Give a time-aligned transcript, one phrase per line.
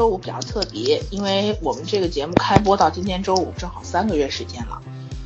[0.00, 4.80] 周五比较特别，因为我们这个节目开播到今天周五正好三个月时间了，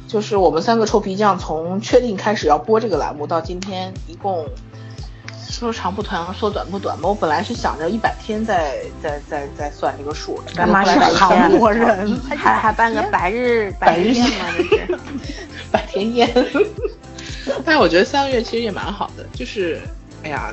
[0.08, 4.44] 就是我们三个臭皮匠从确定开始要播这个栏目到今天，一共
[5.48, 7.08] 说长不长，说短不短嘛。
[7.08, 12.20] 我本来是想着一百天再再再再算这个数，干嘛是韩国人？
[12.28, 14.46] 还还办个 百日百日宴吗？
[14.58, 14.98] 这是
[15.70, 16.28] 百天宴。
[17.64, 19.80] 但是我觉得三个月其实也蛮好的，就是
[20.24, 20.52] 哎呀。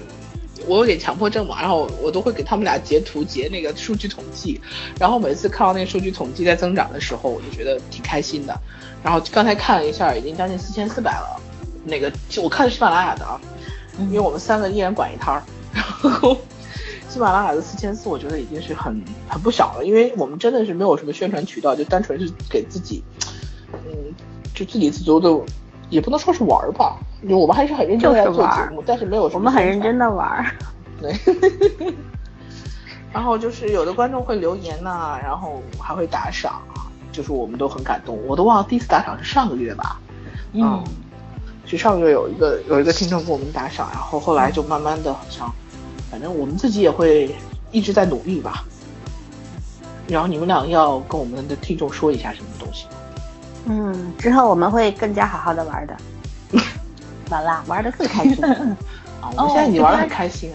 [0.68, 4.60] 我有点强迫症嘛，然后我都会给他们俩截图截那个数据统计，
[5.00, 8.60] 然后每次看到那个数据统计在增长的时候，我就觉得挺开心的。
[9.04, 11.42] 然后刚才看了一下，已经将近四千四百了。
[11.84, 13.42] 那个我看的喜马拉雅的啊，
[13.98, 16.38] 因为我们三个依然管一摊儿，然后
[17.10, 23.04] 喜马拉雅的四千四，我觉得已经是很很不小了，因为我们真的是没有什么宣传渠道，就单纯是给自己，
[23.74, 24.14] 嗯，
[24.54, 25.30] 就自给自足的，
[25.92, 26.98] 也不能说是玩儿吧。
[27.30, 29.40] 就我们还是很认真在做节目，但是没有什么。
[29.40, 30.44] 我们很认真的玩。
[31.00, 31.14] 对。
[33.14, 36.62] 然后就是有的观众会留言呐，然后还会打赏，
[37.12, 38.18] 就是我们都很感动。
[38.26, 40.00] 我都忘了第一次打赏是上个月吧？
[40.54, 40.84] 嗯。
[41.68, 45.50] 是上个月有一个有一个听众给我们打赏，然后后来就慢慢的好像，
[46.10, 47.34] 反正我们自己也会
[47.72, 48.66] 一直在努力吧。
[50.08, 52.88] 然后你们俩要跟我们的听众说一下什么东西？
[53.66, 55.96] 嗯，之后我们会更加好好的玩的。
[57.30, 58.44] 完了，玩的更开心。
[58.44, 60.52] 啊， 我现在你玩的很开心。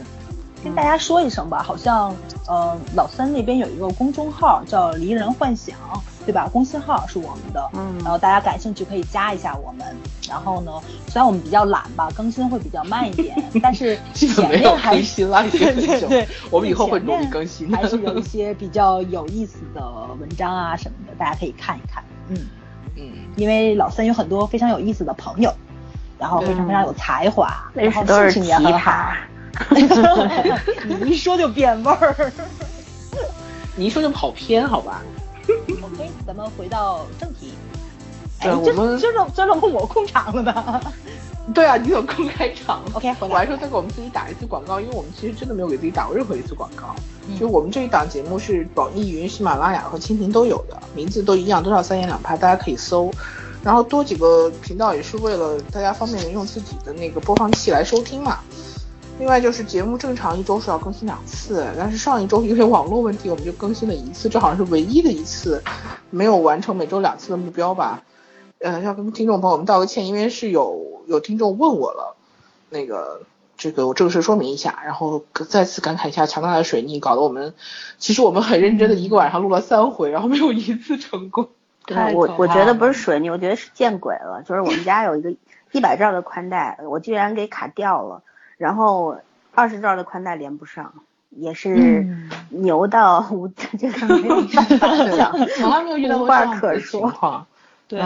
[0.65, 2.13] 跟大家说一声吧，好像
[2.49, 5.77] 呃老三那边有一个公众号叫离人幻想，
[6.25, 6.49] 对吧？
[6.53, 9.87] 公信号是我们的，嗯，然后大家感兴趣可以加一下我们。
[10.29, 10.73] 然后呢，
[11.07, 17.71] 虽然我们比较懒吧，更新会比较慢一点， 但是前面还是对对对，我们以后会努力更新。
[17.73, 19.81] 还是有一些比较有意思的
[20.19, 22.03] 文章啊什么的，大家可以看一看。
[22.29, 22.37] 嗯
[22.97, 23.03] 嗯，
[23.37, 25.53] 因为老三有很多非常有意思的朋友。
[26.19, 29.13] 然后非常非常有才华，然后都是奇葩。
[30.89, 32.33] 你一说就变味儿，
[33.77, 35.03] 你一说就跑偏，好吧？
[35.47, 37.53] OK，咱们回到正题。
[38.41, 40.81] 哎，我们这这这轮我控场了呢。
[41.55, 42.83] 对啊，你有公开场。
[42.93, 46.95] OK，我还说再给我们自己打一次广告，因为我们其实真的没有给自己打过任何一次广告。
[47.39, 53.11] 就我们这一档节目是网易云、喜马拉雅和蜻蜓都有的，名字都一样，都叫三言两拍，大家可以搜。
[53.63, 58.39] 然后多几个频道也是为了大家方便的用自己的那个播放器来收听嘛。
[59.19, 65.63] 另外就是节目正常一周是要更新两次，但是上一周因为网络问题，我们就更新了一次，这好像是唯一的一次
[66.11, 68.03] 没有完成每周两次的目标吧。
[68.59, 72.17] 呃，要跟听众朋友们道个歉，因为是有有听众问我了，
[72.71, 73.23] 那个
[73.57, 77.55] 这个我正式说明一下，然后再次感慨一下强大的水逆搞得我们，
[77.99, 81.49] 其实我们很认真的一个晚上录了三回，然后没有一次成功。
[81.87, 84.43] 对，我我觉得不是水逆，我觉得是见鬼了。
[84.45, 85.33] 就是我们家有一个
[85.71, 88.23] 一百兆的宽带，我居然给卡掉了，
[88.57, 89.19] 然后
[89.55, 90.93] 二十兆的宽带连不上，
[91.31, 92.09] 也是
[92.49, 93.47] 牛到无，
[93.79, 97.47] 就是没有办法讲，从来没有遇到无话可说。
[97.87, 98.01] 对，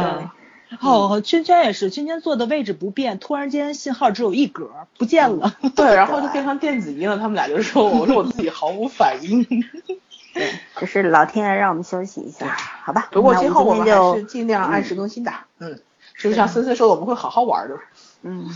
[0.81, 5.57] 哦，圈圈也是，圈圈坐的位置不变，突然间信号只有一格不见了。
[5.75, 7.17] 对，然后就 变成电子音了。
[7.19, 9.45] 他们俩就说，我说我自己毫无反应。
[10.33, 12.47] 对， 就是老天爷让我们休息一下，
[12.85, 13.09] 好吧？
[13.11, 15.33] 不过今后我们还是尽量按时更新的。
[15.59, 15.81] 嗯，
[16.19, 17.77] 就像森森说的，我们会好好玩的。
[18.23, 18.49] 嗯，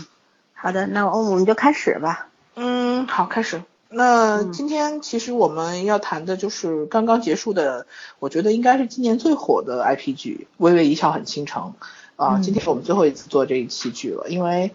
[0.53, 2.27] 好的，那我我们就开始吧。
[2.55, 3.61] 嗯，好，开始。
[3.89, 7.85] 那今天其实我们要谈的就是刚刚结束的，
[8.19, 11.73] 我觉得应该是今年最火的 IP 剧《微微一笑很倾城》
[12.15, 12.39] 啊。
[12.41, 14.71] 今天是我们最后一次做这一期剧了，因为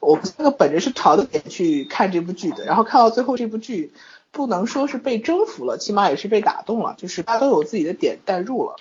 [0.00, 3.92] 我们那个本着是淘的点去看这部剧的，然后看到最后这部剧。
[4.34, 8.76] 不能说是被征服了，起码也是被打动了，就是大家都有自己的点带入了，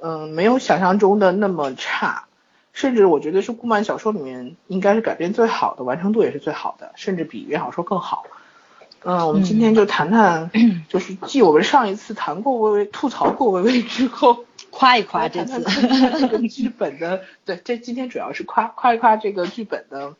[0.00, 2.26] 嗯，没有想象中的那么差，
[2.72, 8.22] 甚至我觉得是顾漫小说里面应该是改编最好的，完成度也是最好的，甚至比原小说更好。
[9.02, 10.52] 嗯，我们今天就谈谈，
[10.88, 14.44] 就是继我们上一次谈过微微吐槽过微微之后，
[14.76, 15.62] 夸一夸这次
[16.18, 20.14] 这个剧本的， 对，这今天主要是夸夸一夸这个剧本的。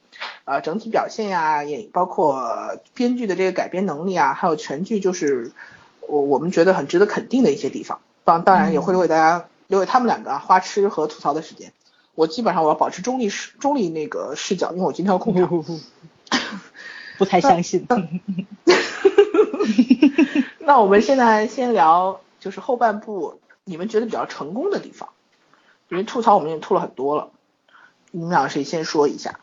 [0.44, 5.52] 呃，整体表现呀，也包括编剧的这个改编能力啊，还有全剧就是
[6.06, 7.98] 我我们觉得很值得肯定的一些地方。
[8.22, 11.72] 当当然也会留给大家留给他们两个花痴和吐槽的时间。
[12.14, 15.64] 我基本上我要保持中立视中立那个视角，因为我今天要控场。
[17.18, 17.86] 不太相信。
[20.60, 25.08] 那我们现在先聊就是后半部你们觉得比较成功的地方，
[25.88, 27.30] 因为吐槽我们已经吐了很多了。
[28.10, 29.40] 你们俩谁先说一下？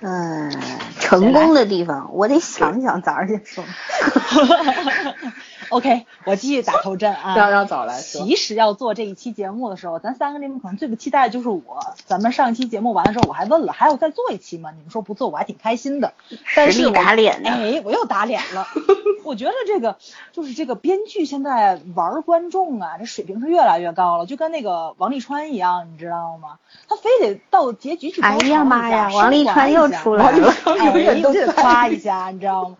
[0.00, 0.52] 嗯，
[1.00, 3.64] 成功的地方我得想想咋先说。
[5.70, 7.34] OK，我继续打头阵啊。
[7.38, 8.22] 让让早来说。
[8.24, 11.62] 其实要做这一期节目的时候，咱三个里面可能最不期待的就是我。
[12.06, 14.70] 咱们上一期节目完了之后，我还问了，还要再做一期吗？
[14.76, 16.12] 你们说不做，我还挺开心的。
[16.56, 18.66] 但是打脸呢哎，我又打脸了。
[19.24, 19.96] 我觉得这个
[20.32, 26.58] 就是这个编剧现在玩观众啊，这水平是越来越高了，就跟那个王沥川一样，你知道吗？
[26.88, 32.76] 他非得到结局去哎呀妈呀，王沥川又出来了，永就得夸一下，你知道吗？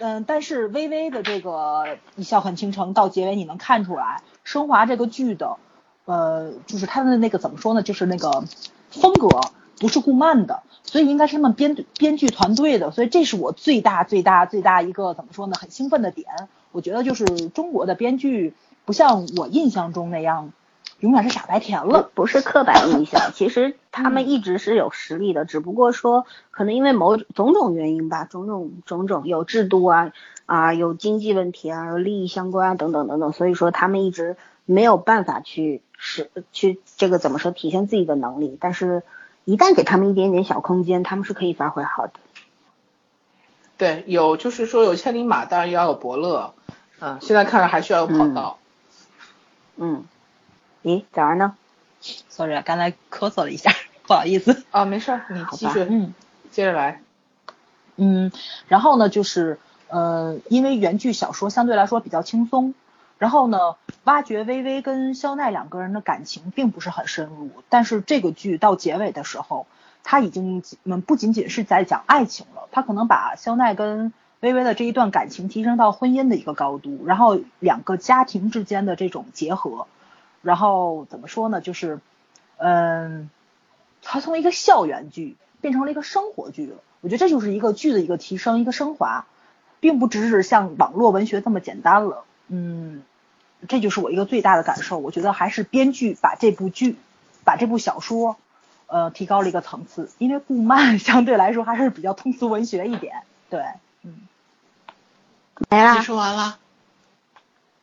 [0.00, 5.58] 嗯，但是微微的这个一笑很倾城到结尾，你能看出来，升华这个剧的，
[6.06, 8.44] 呃，就是他的那个怎么说呢，就是那个
[8.90, 9.28] 风格
[9.78, 16.26] 不是顾漫的，所以应该是他们编编剧团队的，所以这是我最大最大最大一个怎么说呢，很兴奋的点。
[16.72, 18.54] 我觉得就是中国的编剧
[18.86, 20.52] 不像我印象中那样。
[21.00, 23.32] 永远是傻白甜了，不是刻板印象。
[23.32, 30.12] 其实他们一直是有实力的，只不过说可能因为某种种原因吧，种种种种有制度啊
[30.44, 34.36] 啊，有经济问题啊，有利益相关啊等等等等，所以说他们一直
[34.66, 38.58] 没有办法去使去这个怎么说体现自己的能力。
[38.60, 39.02] 但是，
[39.46, 42.12] 一旦给他们一点点小空间，他们是可以发挥好的。
[43.78, 46.52] 对，有就是说有千里马，当然要有伯乐。
[47.00, 48.58] 嗯，现在看来还需要有跑道。
[49.78, 50.04] 嗯。
[50.82, 51.56] 咦，早上呢
[52.30, 53.70] ？Sorry，刚才咳嗽了一下，
[54.08, 54.64] 不好意思。
[54.70, 56.14] 啊，没事，你继续，嗯，
[56.50, 57.02] 接着来。
[57.96, 58.32] 嗯，
[58.68, 62.72] 然后呢，就是呃，因为原剧小说相对来说比较轻松，
[63.18, 69.66] 然后呢，挖掘微微跟肖奈两个人的感情并不是很深入，但是这个剧到结尾的时候，
[70.02, 79.86] 他已经嗯不仅仅是在讲爱情了，他可能把肖奈跟微微的这一段感情提升到婚姻的一个高度，然后两个家庭之间的这种结合。
[80.42, 81.60] 然后怎么说呢？
[81.60, 82.00] 就是，
[82.56, 83.30] 嗯，
[84.02, 86.76] 它从一个校园剧变成了一个生活剧了。
[87.02, 89.26] 我觉得这就是一个剧的一个提升，一个升华，
[89.80, 92.24] 并不只是像网络文学这么简单了。
[92.48, 93.02] 嗯，
[93.68, 94.98] 这就是我一个最大的感受。
[94.98, 96.96] 我觉得还是编剧把这部剧，
[97.44, 98.36] 把这部小说，
[98.86, 100.10] 呃，提高了一个层次。
[100.18, 103.22] 因为顾漫 相对来说还是比较通俗文学一点。
[103.48, 103.64] 对，
[104.02, 104.28] 嗯，
[105.70, 106.58] 没了，说完了，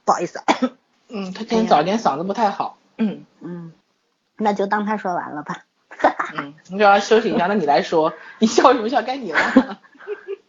[0.06, 0.42] 不好意思。
[1.09, 2.77] 嗯，他今天早点嗓子不太好。
[2.98, 3.71] 嗯嗯，
[4.38, 5.63] 那就当他说完了吧。
[6.38, 9.01] 嗯，你让他休息一下，那你来说，你笑什么笑？
[9.01, 9.39] 该你了。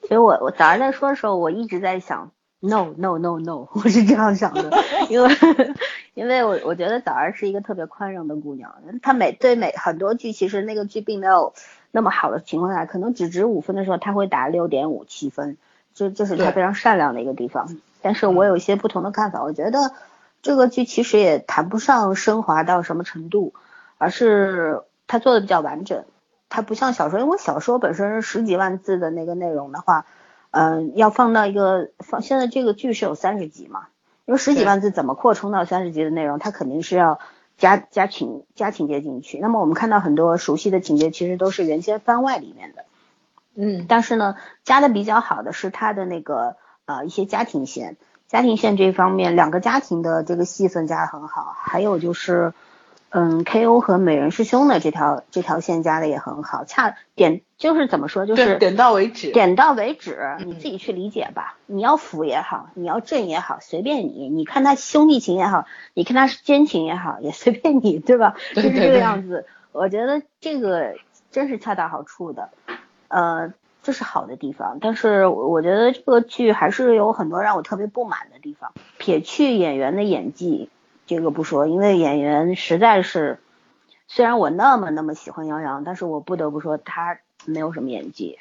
[0.02, 4.70] 其实我我早上在说的时候，我一直在想，no no no no，我是这样想的，
[5.08, 5.30] 因为
[6.14, 11.52] 因为我我觉得早上是一个特别宽容的姑娘，她每对每很多剧，其实那个剧并没有
[11.90, 15.56] 那么好的情况下，可能只值五分的时候，她会打六点五七分，
[15.94, 17.76] 这就是她非常善良的一个地方。
[18.02, 19.92] 但是我有一些不同的看法，我觉得。
[20.40, 23.54] 这个剧其实也谈不上升华到什么程度，
[23.98, 26.04] 而是它做的比较完整。
[26.48, 30.06] 它不像小说，因为小说本身十几万字的那个内容的话，
[30.50, 33.88] 嗯，要放到一个放现在这个剧是有三十集嘛，
[34.24, 37.18] 因为十几万字怎么扩充到三十集的内容，它肯定是要
[37.58, 39.38] 加加情加情节进去。
[39.40, 42.84] 那么我们看到很多熟悉的情节，其实都是原先番外里面的，
[43.54, 46.56] 嗯，但是呢，加的比较好的是它的那个
[46.86, 47.98] 呃一些家庭线。
[48.28, 52.52] 家庭线这一方面，两个家庭的这个戏份加的很好，还有就是，
[53.08, 61.56] 嗯，K.O 和美人师兄的这条这条线加的也很好，恰点就是怎么说，就是点到为止，点到为止，你自己去理解吧。
[61.64, 64.28] 你要辅也好，你要正也好，随便你。
[64.28, 68.34] 你看他兄弟情也好，你看他是奸情也好，也随便你，对吧？
[68.54, 69.46] 就是这个样子。
[69.72, 70.96] 我觉得这个
[71.32, 72.50] 真是恰到好处的，
[73.08, 73.54] 呃。
[73.82, 78.72] 这是好的地方，但是我觉得这个剧还是有很多让我特别不满的地方。
[78.98, 80.68] 撇去演员的演技，
[81.06, 83.38] 这个不说，因为演员实在是，
[84.06, 88.38] 虽然我那么那么喜欢杨洋，但是我不得不说他没有什么演技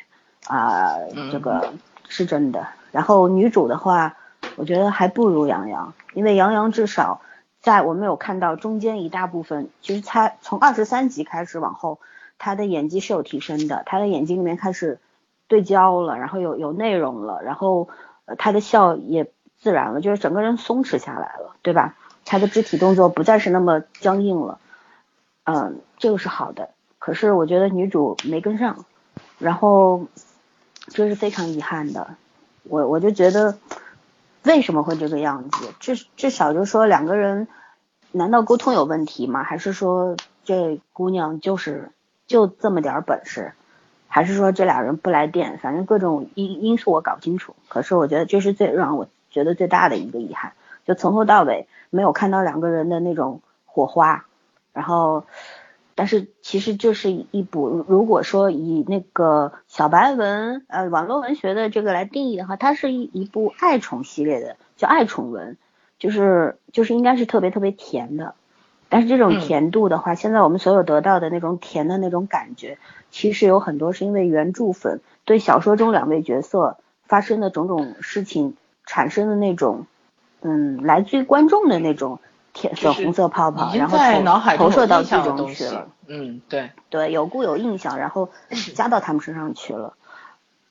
[0.47, 0.97] 啊，
[1.31, 1.73] 这个
[2.09, 2.67] 是真的。
[2.91, 4.17] 然后女主的话，
[4.57, 7.21] 我觉得还不如杨洋，因为杨洋至少
[7.61, 11.99] 在我没有看到中间一大部分，其实他从二十三集开始往后，
[12.37, 14.99] 他的演技是有提升的，他的眼睛里面开始。
[15.47, 17.89] 对焦了，然后有有内容了，然后
[18.37, 21.95] 他的笑也自然了，就是整个人松弛下来了，对吧？
[22.25, 24.59] 他的肢体动作不再是那么僵硬了，
[25.45, 26.69] 嗯，这个是好的。
[26.99, 28.83] 可是我觉得女主没跟上，
[29.39, 30.07] 然后
[30.87, 32.15] 这是非常遗憾的。
[32.63, 33.57] 我我就觉得
[34.43, 35.73] 为什么会这个样子？
[35.79, 37.47] 至至少就说两个人
[38.11, 39.43] 难道沟通有问题吗？
[39.43, 41.91] 还是说这姑娘就是
[42.25, 43.53] 就这么点本事？
[44.17, 47.55] 还是说这俩人不来电，反正各种因因素我搞不清楚。
[47.67, 50.53] 可是我觉得这是最让我觉得最大的一个遗憾，
[50.87, 54.25] 就从头到尾没有看到两个人的那种火花。
[54.73, 55.25] 然后
[55.93, 65.57] 但是其实这是一部，如果说以那个小白文呃网络文学的这个来定义的话，它是一一部爱宠系列的，叫爱宠文，
[65.99, 68.33] 就是就是应该是特别特别甜的。
[68.89, 72.77] 但是这种甜度的话，现在我们所有得到的那种甜的那种感觉，
[73.11, 79.85] 其实有很多是因为原著粉对小说中两位角色发生的种种事情产生的那种，
[80.41, 82.19] 嗯，来自于观众的那种
[82.53, 82.75] 甜。
[82.75, 83.97] 粉红色泡泡，然后
[84.57, 85.89] 投投射到剧中去了。
[86.07, 88.29] 嗯，对对，有固有印象，然后
[88.73, 89.93] 加到他们身上去了。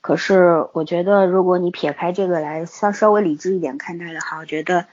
[0.01, 4.87] 可是我觉得，如果你撇开这个来，稍稍微理智一点看待的话，我觉得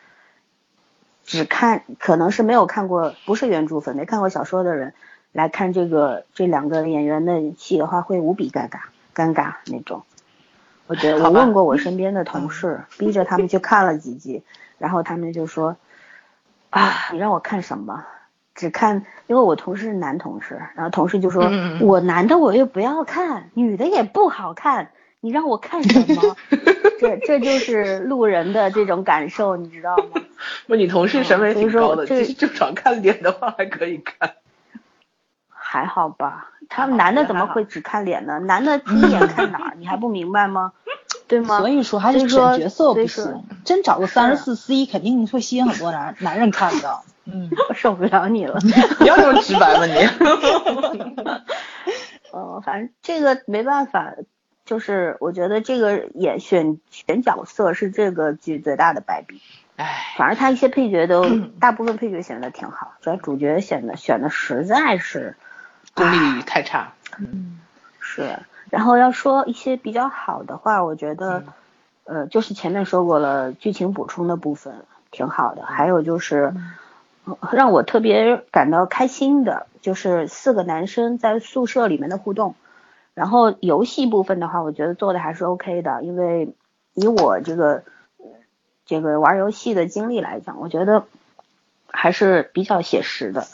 [1.24, 4.94] 只看可能是没有看过，不是原著粉，没看过小说的人
[5.32, 8.80] 来看这个这两个演员的戏的话，会无比尴尬，
[9.16, 10.04] 尴尬那种。
[10.88, 14.44] 我觉得我问过我身边的同事，逼着他们去看了几集，
[14.78, 15.78] 然后他们就说。
[16.70, 18.04] 啊，你让我看什么？
[18.56, 21.48] 只看，因为我同事是男同事，然后同事就说，
[21.82, 24.90] 我男的我又不要看，女的也不好看，
[25.24, 26.36] 你让我看什么？
[27.00, 30.22] 这这就是路人的这种感受，你知道吗？
[30.68, 34.34] 不，你同事审美挺高的，其实正常看脸的话还可以看，
[35.48, 36.50] 还好吧？
[36.68, 38.38] 他们男的怎么会只看脸呢？
[38.40, 39.74] 男的第一眼看哪儿？
[39.78, 40.74] 你还不明白吗？
[41.30, 41.58] 对吗？
[41.60, 47.00] 所以说还是选角色不行，真找个三十四 C 肯定会吸引很多男 男人看的。
[47.24, 48.60] 嗯，我 受不了你了，
[49.00, 49.94] 你要这么直白吗你。
[52.34, 54.14] 呃，反正这个没办法，
[54.66, 59.42] 就是我觉得这个演选选角色是这个剧最大的败笔。
[59.76, 61.26] 唉，反正他一些配角都
[61.60, 65.36] 大部分配角选的挺好，主要主角选的选的实在是
[65.94, 66.94] 功力太差。
[67.18, 67.60] 嗯，
[68.00, 68.40] 是。
[68.70, 71.44] 然后要说一些比较好的话，我觉得，
[72.06, 75.64] 呃，就是前面说过了，剧情补充的部分挺好的。
[75.64, 76.54] 还有就是，
[77.52, 82.56] 让我特别感到开心的，就是四个男生在宿舍里面的互动。
[83.14, 86.54] 然后游戏部分的话，我觉得做的还是 OK 的，因为
[86.94, 87.84] 以我这个
[88.86, 91.06] 这个玩游戏的经历来讲，我觉得
[91.88, 93.46] 还是比较写实的。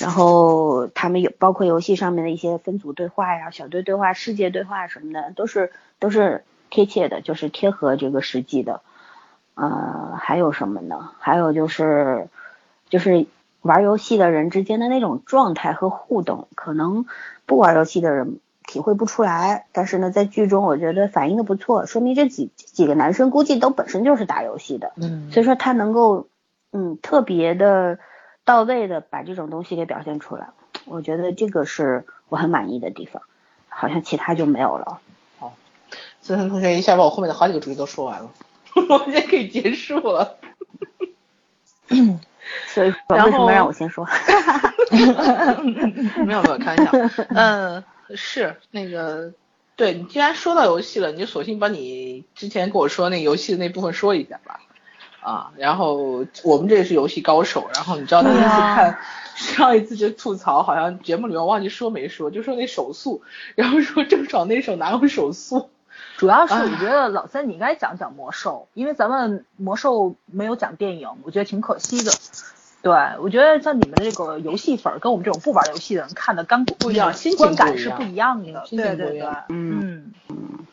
[0.00, 8.80] 然后他们有包括游戏上面的一些分组对话呀、小队对话、世界对话什么的，都是都是贴切的，就是贴合这个实际的。
[9.54, 11.10] 呃，还有什么呢？
[11.20, 12.28] 还有就是
[12.88, 13.26] 就是
[13.62, 17.06] 玩游戏的人之间的那种状态和互动，可能
[17.46, 26.28] 不玩游戏的人体会不出来，但是呢，在剧中我觉得反映的不错，说明这几几个男生估计都本身就是打游戏的，嗯，所以说他能够
[26.72, 27.98] 嗯特别的。
[28.46, 30.48] 到位的把这种东西给表现出来，
[30.84, 33.22] 我觉得这个是我很满意的地方，
[33.70, 35.00] 好像其他就没有了。
[35.38, 35.54] 好，
[36.20, 38.30] 思成同学一下把我后面的好几个主意都说完了，
[38.76, 40.36] 我们可以结束了。
[42.66, 44.06] 所以为什么让我先说？
[46.26, 47.24] 没有没有，开玩笑。
[47.30, 47.82] 嗯，
[48.14, 49.32] 是那个，
[49.76, 54.60] 对你既然说到游戏了，你就索性把你之前跟我说那个游戏的那部分说一下吧。
[55.20, 58.98] 啊，然后我们这也是游戏高手，然后你知道那一次看
[59.34, 63.22] 上一次就吐槽，好像节目里面忘记说没说，就说那手速，
[63.54, 65.70] 然后说郑爽那手哪有手速，
[66.18, 72.12] 主要是我觉得老三你应该讲讲魔兽，因为咱们魔兽没有讲电影，我觉得挺可惜的。
[72.84, 80.66] 对，我觉得像你们这个游戏粉跟我们这种不玩游戏的人看的感不一样，观感是不一样的，对对对，嗯嗯，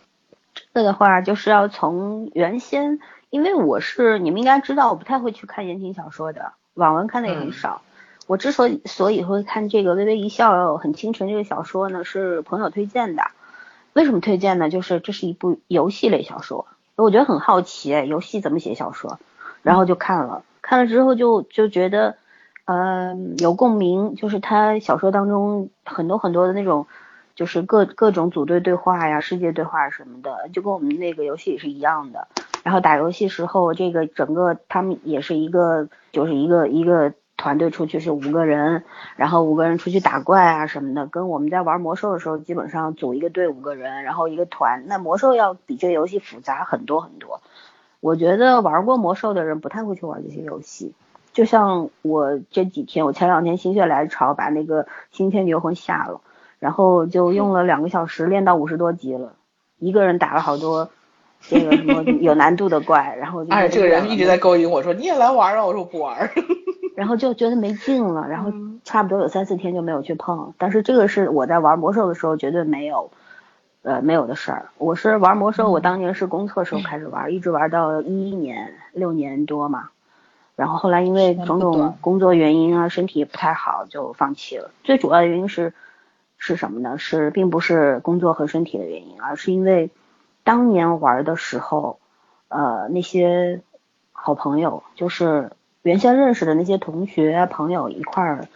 [0.73, 2.99] 这个的话就是要从原先。
[3.29, 7.81] 因为我是你们应该知道，我不太会去看言情小说的，网文看的也很少。
[8.27, 13.23] 我之所以所以会看这个《微微一笑很倾城》这个小说呢，是朋友推荐的。
[13.93, 14.69] 为什么推荐呢？
[14.69, 19.17] 就是这是一部游戏类小说，我觉得很好奇，游戏怎么写小说，
[19.61, 22.15] 然后就看了，看了之后就就觉得，
[22.65, 26.87] 呃，有共鸣，就是他小说当中很多很多的那种，
[27.35, 32.27] 就是各各种组队对话呀、世界对话什么的，就跟我们那个游戏也是一样的。
[32.63, 38.83] 然后打游戏时候，这个整个他们也是一个，就是一个一个团队出去是五个人，
[39.15, 44.83] 然后五个人出去打怪啊什么的，跟我们在玩魔兽的时候，基本上组一个队五个人，然后一个团。
[44.85, 47.41] 那魔兽要比这个游戏复杂很多很多。
[48.01, 50.91] 我觉得玩过魔兽的人不太会去玩这些游戏。
[51.31, 56.19] 就像我这几天，我前两天心血来潮把那个《新天绝魂》下了，
[56.59, 59.31] 然后就用了两个小时练到五十多级了，
[59.79, 60.89] 一个人打了好多。
[61.43, 66.29] 这个什么 有难度的怪，然后就哎，这个人一直在勾引我说你也来玩啊，我说不玩，
[66.95, 68.51] 然后就觉得没劲了，然后
[68.83, 70.53] 差不多有三四天就没有去碰。
[70.59, 73.09] 但是这个是我在玩魔兽的时候绝对没有，
[73.83, 74.69] 呃，没有的事儿。
[74.77, 79.89] 我是玩魔兽，我当年是公测时候开始玩，一直玩到一一年，六年多嘛。
[80.55, 84.69] 然后后来因为种种工作原因啊，身体也不太好，就放弃了。
[84.83, 85.73] 最主要的原因是
[86.37, 86.99] 是什么呢？
[86.99, 89.89] 是并不是工作和身体的原因，而是因为
[90.43, 91.97] 当年玩的时候，
[92.49, 93.61] 呃，那些
[94.11, 98.47] 好朋友，就是原先认识的那些同学朋友一块儿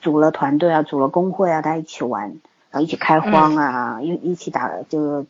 [0.00, 2.36] 组了团队啊，组了工会啊，大家一起玩，
[2.80, 5.26] 一起开荒啊，一一起打这个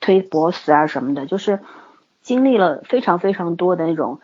[0.00, 1.60] 推 boss 啊什么的，就是
[2.22, 4.20] 经历了非常非常多的那种。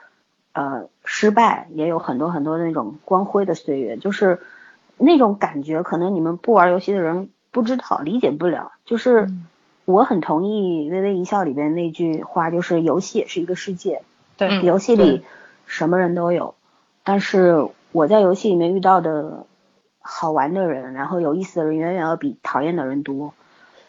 [0.58, 4.40] 呃，失败也有很多很多的那种光辉的岁月，就是
[4.96, 8.73] 那种感觉，可能你们不玩游戏的人不知道，理解不了。
[8.87, 9.28] 就是
[9.85, 14.00] 我很同意《微微一笑》里边那句话，就是游戏也是一个世界，
[14.38, 15.26] 对，游戏里
[15.66, 16.54] 什么人都有。
[17.04, 19.44] 但是我在游戏里面遇到的
[20.06, 23.34] 好玩的人，然后有意思的人，远远要比讨厌的人多。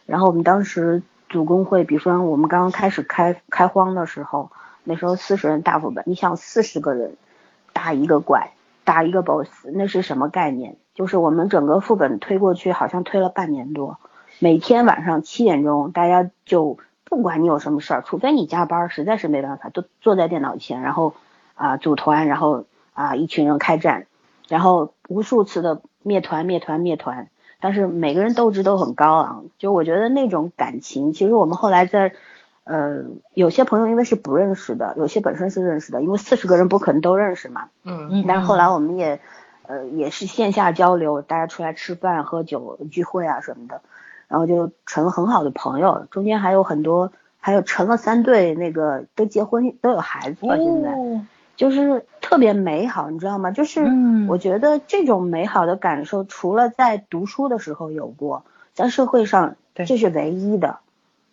[0.05, 4.51] 然后我们当时组工会，比如说我们刚刚开始开开荒的时候。
[4.89, 7.17] 那时候四十人大副本，你想四十个人
[7.73, 8.53] 打一个怪，
[8.85, 10.77] 打一个 boss，那是什么概念？
[10.95, 13.99] 就是我们整个副本推过去，好像推了半年多。
[14.39, 21.15] 每天晚上七点钟，大家就不管你有什么事儿，除非你加班，实在是没办法，都坐在电脑前，然后
[21.55, 24.07] 啊组团，然后啊一群人开战，
[24.47, 29.45] 然后无数次的灭团灭团灭团，但是每个人斗志都很高昂。
[29.57, 32.13] 就我觉得那种感情，其实我们后来在。
[32.69, 37.69] 呃，有些朋友因为是不认识的，有些本身是认识的，因为四十个人不可能都认识嘛。
[37.85, 38.25] 嗯嗯。
[38.27, 39.21] 但是后来我们也，
[39.65, 43.79] 呃，也是线下交流，大家出来吃饭、喝酒、聚会啊什么的，
[44.27, 46.07] 然后就成了很好的朋友。
[46.11, 50.89] 中间还有很多，还有成了三对，那个都结婚都有孩子了，现在
[51.57, 53.51] 就是特别美好，你知道吗？
[53.51, 53.85] 就是
[54.29, 60.77] 我觉得这种美好的感受，除了在读书的时候有过，在社会上这是唯一的。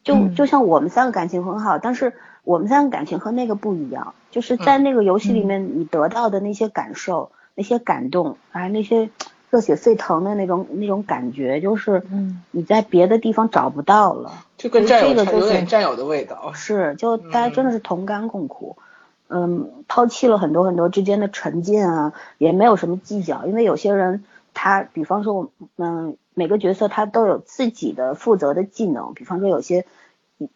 [0.03, 2.13] 就就像我们三个感情很好，但是
[2.43, 9.09] 我们三个感情和那个不一样，就是在那个游戏里面你得到的那些感受、那些感动，哎，那些
[9.49, 12.03] 热血沸腾的那种那种感觉，就是
[12.51, 14.33] 你在别的地方找不到了。
[14.59, 16.53] 就跟战友有点战友的味道。
[16.53, 18.84] 是，就大家真的是同甘共苦，嗯，
[19.29, 26.17] 嗯抛弃了很多很多之间的成见啊，也没有什么计较，因为有些人他，比方说我，嗯。
[26.37, 29.87] 每个角色他都有自己的负责的技能，比方说有些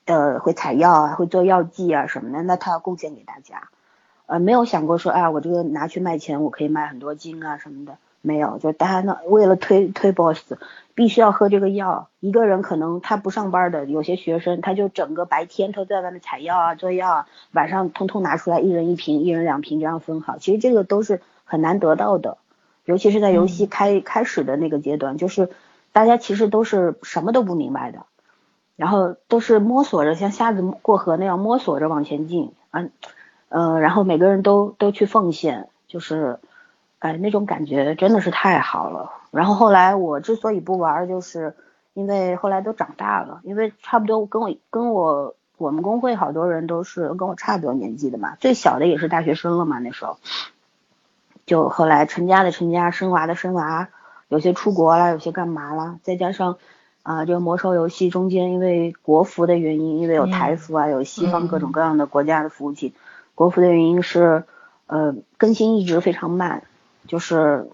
[0.06, 3.68] 呃会采药啊，会做药剂啊什么的，那他要贡献给大家。
[4.26, 7.96] 呃，没有想过说，哎，我这个拿去卖钱，我可以卖很多金啊什么的，
[8.28, 10.52] 没有，就大家呢为了推推 boss，
[10.94, 12.08] 必须要喝这个药。
[12.20, 20.36] 一个人可能他不上班的，有些学生他就整个白天都在外面采药啊做药啊，晚上通通拿出来，一人一瓶，一人两瓶这样分好。
[20.38, 22.36] 其实这个都是很难得到的，
[22.84, 25.48] 尤其是在游戏开开始的那个阶段，就是。
[25.90, 28.00] 大家其实都是什么都不明白的，
[28.76, 32.92] 然后都是摸索着像瞎子过河那样摸索着往前进，嗯，
[33.48, 36.38] 呃，然后每个人都都去奉献，就是，
[36.98, 39.12] 哎，那种感觉真的是太好了。
[39.30, 41.54] 然后后来我之所以不玩，就是
[41.94, 50.18] 因为后来都长大了，因为差不多跟我跟我我们工会好多人都是跟我差不多年纪的嘛，最小的也是大学生了嘛，那时候，
[51.46, 53.88] 就后来成家的成家，生娃的生娃。
[54.28, 56.00] 有些出国了，有些干嘛了？
[56.02, 56.58] 再加上
[57.02, 62.92] 啊，这个魔兽游戏中间因为国服的原因，因为有台服啊，有西方各种各样的国家的服务器，
[63.34, 64.44] 国服的原因是
[64.86, 66.64] 呃更新一直非常慢，
[67.08, 67.68] 就是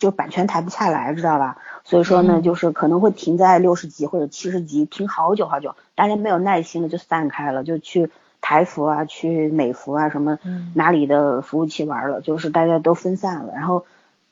[0.00, 1.58] 就版权抬不下来，知道吧？
[1.84, 10.40] 所以说呢，就是可能会停在六十级或者七十级，停好久好久，大家没有耐心了就散开了，就去台服啊，去美服啊什么
[10.74, 13.86] 哪里的服务器玩了，就是大家都分散了，然后。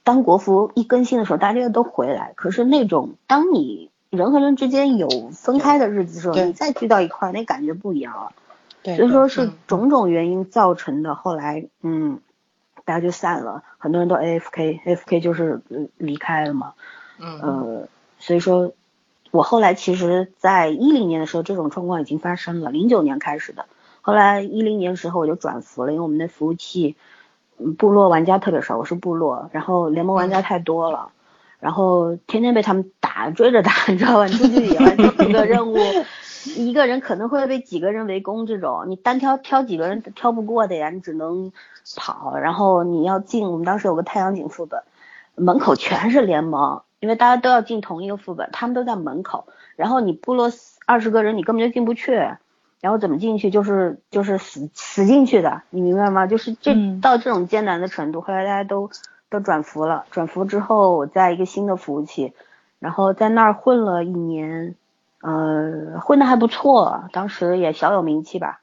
[0.07, 2.33] 当国服一更新的时候，大家都回来。
[2.37, 8.31] 可是那种当你人和人之间有分开的日子的时候，你再聚到一块儿，那感觉不一样了。
[8.85, 11.17] 对，所以说是种种原因造成的。
[11.17, 12.21] 后来，嗯，
[12.87, 15.61] 大家就散了，很多人都 A F K，A F K 就是
[15.99, 16.73] 离开了嘛。
[17.21, 17.39] 嗯。
[17.43, 18.73] 呃，所以说，
[19.31, 22.71] 我后来其实，在一零年的时候，这种状况已经发生了。
[22.71, 23.67] 零九年开始的，
[24.01, 26.97] 后来一零年时候我就转服了，因为我们的服务器。
[27.59, 31.09] 嗯部落玩家特别少，我是部落，然后联盟玩家太多了，
[31.59, 34.27] 然后天天被他们打，追着打，你知道吧？
[34.27, 35.79] 你出去野外做一个任务，
[36.55, 41.53] 一个人可能会被几个人围攻，这种你单挑挑几个人挑不过的呀，你只能
[41.97, 42.37] 跑。
[42.37, 44.83] 然后你要进，我们当时有个太阳井副本，
[45.35, 50.51] 门口全是联盟，因为大家都要进同一个副本，他们都在门口，然后你部落
[50.87, 52.29] 二十个人，你根本就进不去。
[52.83, 56.27] 然后怎么进去就是就是死死进去的，你明白吗？
[56.27, 58.91] 就是这到这种艰难的程度，后来大家都
[59.31, 62.35] 都转服了，转服之后我在一个新的服务器，
[62.79, 64.77] 然后在那儿混了一年，
[65.23, 68.61] 呃，混的还不错，当时也小有名气吧。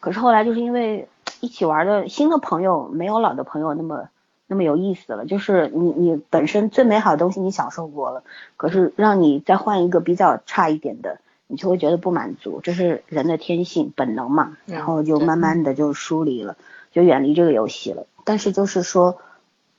[0.00, 1.08] 可是后来就是因为
[1.40, 4.08] 一起玩的新的朋友没有老的朋友那么
[4.48, 5.24] 那么有意思了。
[5.26, 8.24] 就是你你本身最美好的东西你享受过了，
[8.56, 14.56] 可是让你再换一个比较差一点的，你就会觉得不满足，这是人的天性本能嘛。
[14.66, 16.56] 然后就慢慢的就疏离了，
[16.90, 18.06] 就远离这个游戏了。
[18.24, 19.18] 但是就是说，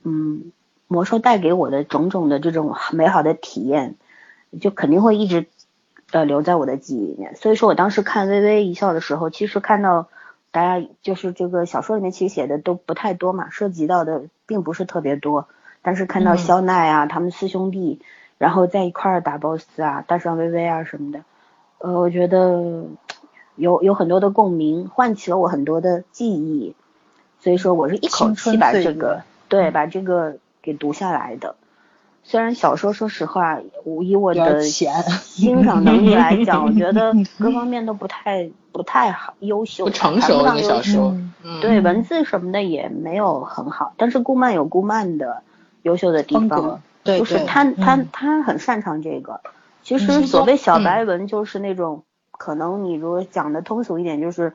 [0.04, 0.54] 嗯，
[0.88, 3.96] 魔兽带给我的种种的这种美好的体验，
[4.62, 5.48] 就肯定会一直。
[6.14, 7.36] 呃，留在我的记忆里面。
[7.36, 10.10] 所以说我当时看《微微一笑》的时候，其实看到
[10.52, 15.48] 大家就是这个小说里面其实写的都不太多嘛，涉及到的并不是特别多。
[15.82, 18.00] 但是看到肖奈啊，他们四兄弟，
[18.38, 21.24] 然后在一块儿打 BOSS 啊，带上微微啊什么的，
[21.80, 22.86] 呃，我觉得
[23.56, 26.76] 有有很多的共鸣，唤起了我很多的记忆。
[27.40, 31.56] 所以说我是一口气把这个对把这个给读下来的。
[32.24, 33.60] 虽然小说，说实话，
[34.02, 41.16] 以我的欣赏能力来讲，我觉得 各方面都不太不太好，优秀，不成熟的小说，
[41.62, 43.94] 对文字什么的也没有很好。
[43.98, 45.44] 但是顾漫有顾漫的
[45.82, 49.42] 优秀的地方，就是他他他很擅长这个。
[49.84, 54.54] 其实所谓小白文，就是那种可能你如果讲的通俗一点，就是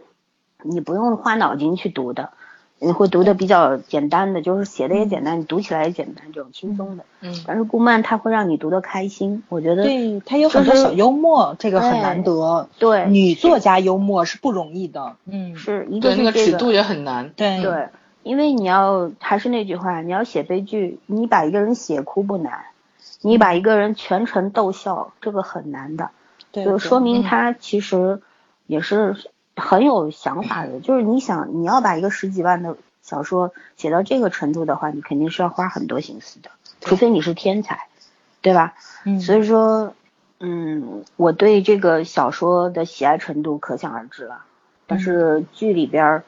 [0.62, 2.30] 你不用花脑筋去读的。
[2.80, 7.04] 你会读的比较简单的，就是写的也简单，你读起来也简单，这种轻松的。
[7.20, 7.34] 嗯。
[7.44, 9.82] 但是顾漫他会让你读的开心，我觉得。
[9.82, 12.68] 对他有很多小幽默，这个很难得。
[12.78, 13.06] 对。
[13.08, 15.16] 女作家幽默是不容易的。
[15.26, 15.56] 嗯。
[15.56, 17.30] 是一个那个尺度也很难。
[17.30, 17.60] 对。
[17.60, 17.88] 对，
[18.22, 22.66] 因为你要还是那句话，你要写悲剧，你把一个人写哭不难，
[23.22, 26.10] 你把一个人全程逗笑，这个很难的。
[26.52, 26.64] 对。
[26.64, 28.22] 就说明他其实
[28.68, 29.16] 也是。
[29.58, 37.88] 很有想法的，就是你想你要把一个十几万的小说写到这个程度的话，你肯定是要花很多心思的，除非你是天才，
[38.40, 38.74] 对吧？
[39.04, 39.94] 嗯，所以说，
[40.40, 44.44] 嗯，我对这个小说的喜爱程度可想而知了。
[44.86, 46.22] 但是剧里边，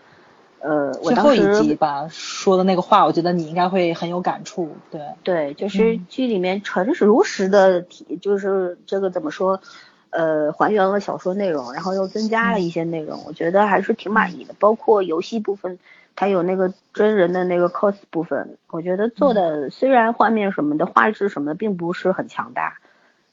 [0.58, 4.76] 呃，我当时最后一集吧说的那个话，我觉得你应该会很有感触。
[4.90, 9.62] 对对，就是剧里面诚实如实的体，就是这个怎么说？
[10.10, 14.54] 呃，还原了小说内容，然后又增加了一些内容，我觉得还是挺满意的。
[14.58, 15.78] 包括游戏部分，
[16.16, 22.78] 它有那个真人的那个 cos 部分，我觉得做的虽然画面什么的、画质什么的并不是很强大，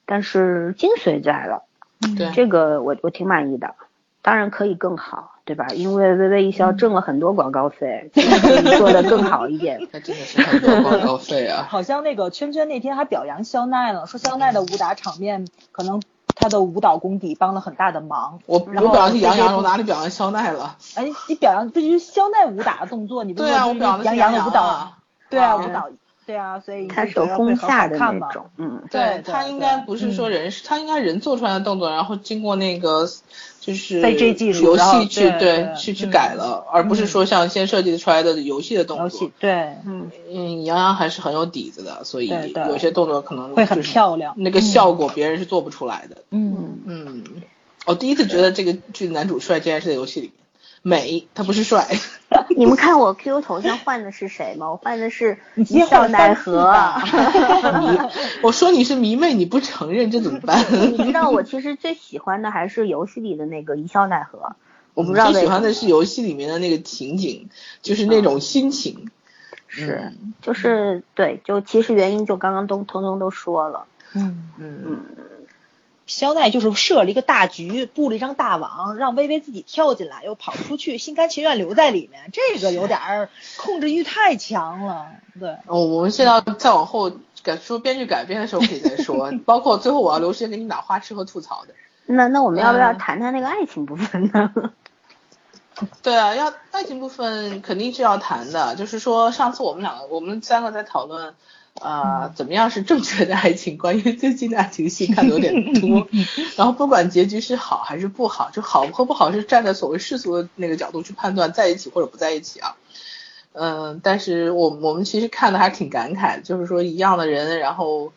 [0.06, 1.64] 但是精髓在了。
[2.16, 3.74] 对，这个我我挺满意的。
[4.22, 5.68] 当然可以更好，对吧？
[5.74, 9.80] 因为微微一笑挣了很多广告费，可以做的更好一点。
[9.92, 11.66] 那真的是很多广告费啊！
[11.72, 16.02] 好像那个圈圈那天还表扬肖奈了，说肖奈的武打场面可能。
[16.40, 18.40] 他的舞蹈功底帮了很大的忙。
[18.46, 20.78] 我我表扬是杨洋，我哪里表扬肖奈了？
[20.96, 23.56] 哎，你表扬这就是肖奈舞蹈的动作，你不是说
[24.04, 24.94] 杨洋的舞蹈？
[25.30, 25.90] 对啊，舞蹈，
[26.26, 33.08] 对啊，所以他是有功下的那种，嗯，对他应该不是说人，他应该人做出来的动作，然后经过那个。
[33.60, 34.00] 就是
[34.62, 39.30] 游戏去对去去改了，而不是说像先设计出来的游戏的动作。
[39.40, 39.52] 对，
[39.86, 46.24] 嗯嗯，杨洋还是很有底子的，所以有些动作可能会很漂亮，那个效果别人是做不出来的。
[46.32, 47.24] 嗯嗯，
[47.86, 50.34] 我第一次觉得这个剧男主帅，竟然是在游戏里面。
[50.88, 51.86] 美，他不是帅。
[52.56, 54.72] 你们看我 Q 头像换的是谁吗？
[54.72, 56.74] 我换的是一笑奈何。
[58.42, 60.64] 我说你是迷妹，你不承认，这怎么办？
[60.72, 64.56] 你知道我其实最喜欢的还是游戏里的那个一笑奈何。
[64.94, 67.50] 我不知道最喜欢的是游戏里面的那个情景，
[67.82, 69.12] 就是那种心情。
[69.68, 73.86] 是，就是对，就其实原因就刚刚都通通都说了。
[74.14, 75.00] 嗯嗯嗯。
[76.08, 85.08] 肖奈就是设了一个大局，布了一张大网，让微微自己跳进来，又跑出去，心甘情愿留在里面，这个有点儿控制欲太强了。
[85.40, 87.12] 对，哦，我们现在再往后
[87.44, 91.74] 改说编剧改编的时候可以再说， 包括最后我要留时间给你打花痴和吐槽的。
[92.06, 94.54] 那那我们要不要谈谈那个爱情部分呢？
[96.02, 101.36] 对啊，要爱情部分肯定是要谈的，就是说上次我们两个，我们三个在讨论。
[101.80, 103.98] 啊，怎么样是正确的爱情观？
[103.98, 106.08] 因为最近的爱情戏看的有点多，
[106.58, 112.76] 然后不管结局是好还是不好，就好和不好是站在所谓世俗的那个角度去判断在一起或者不在一起啊。
[113.54, 118.12] 嗯，但是我我们其实看的还挺感慨，就是说一样的人，然后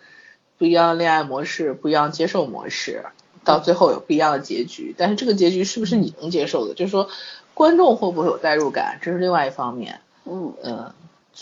[0.58, 3.04] 不一样的恋爱模式，不一样接受模式，
[3.44, 4.94] 到最后有不一样的结局。
[4.96, 6.74] 但是这个结局是不是你能接受的？
[6.74, 7.08] 就是说
[7.54, 10.00] 观众会不会有代入感，这是另外一方面。
[10.24, 10.92] 嗯嗯。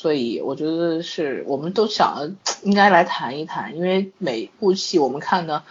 [0.01, 5.65] 所以我觉得是我们都想应该来谈一谈，因为每部戏我们看的，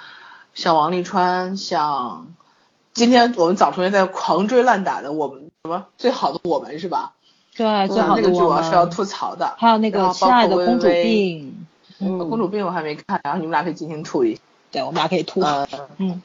[0.54, 2.28] 像王沥川，像
[2.94, 7.14] 今天我们早同学在狂追烂打的我们什么最好的我们是吧？
[7.56, 8.22] 对，最好的我们。
[8.22, 9.56] 那个剧我是要吐槽的。
[9.58, 11.66] 还有那个亲爱的公主病，
[12.00, 14.38] 嗯，公主病我还没看，然后你们俩可以进行吐一。
[14.72, 15.42] 对，我们俩可以吐。
[16.00, 16.22] 嗯，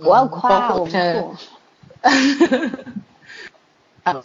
[0.00, 1.28] 我要夸我们。
[4.04, 4.22] 还有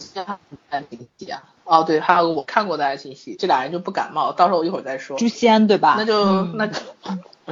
[0.70, 5.18] 爱情戏啊，哦对，还有我看过的爱情戏，这俩人就不感冒，到时候我一会儿再说。
[5.18, 5.96] 诛仙对吧？
[5.98, 6.68] 那就那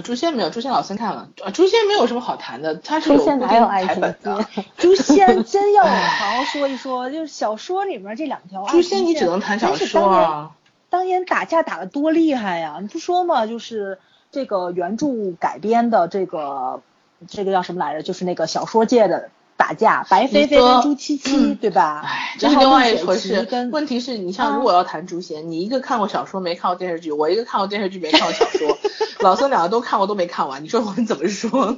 [0.02, 4.45] 诛仙没有，诛仙老三看了，诛仙没有什么好谈的，他是有固定台本的。
[4.78, 8.65] 诛仙真要好好说一说，就是小说里面这两条。
[8.65, 10.52] 诛仙你只能谈小说啊。
[10.89, 12.80] 当年打架打的多厉害呀！
[12.82, 15.08] 你不说嘛，就是这个原著
[15.39, 16.82] 改编的这个
[17.30, 18.04] 这个叫什么来着？
[18.04, 19.30] 就是那个小说界的。
[19.62, 22.02] 打架，白飞飞跟朱七七，对吧？
[22.04, 23.47] 哎，这是另外一回事。
[23.71, 28.76] 问题是你像如果要谈诛仙，你一个看过小说没看过电视剧，我一个看过电视剧没看过小说，
[29.21, 31.78] 老孙两个都看过都没看完，你说我们怎么说？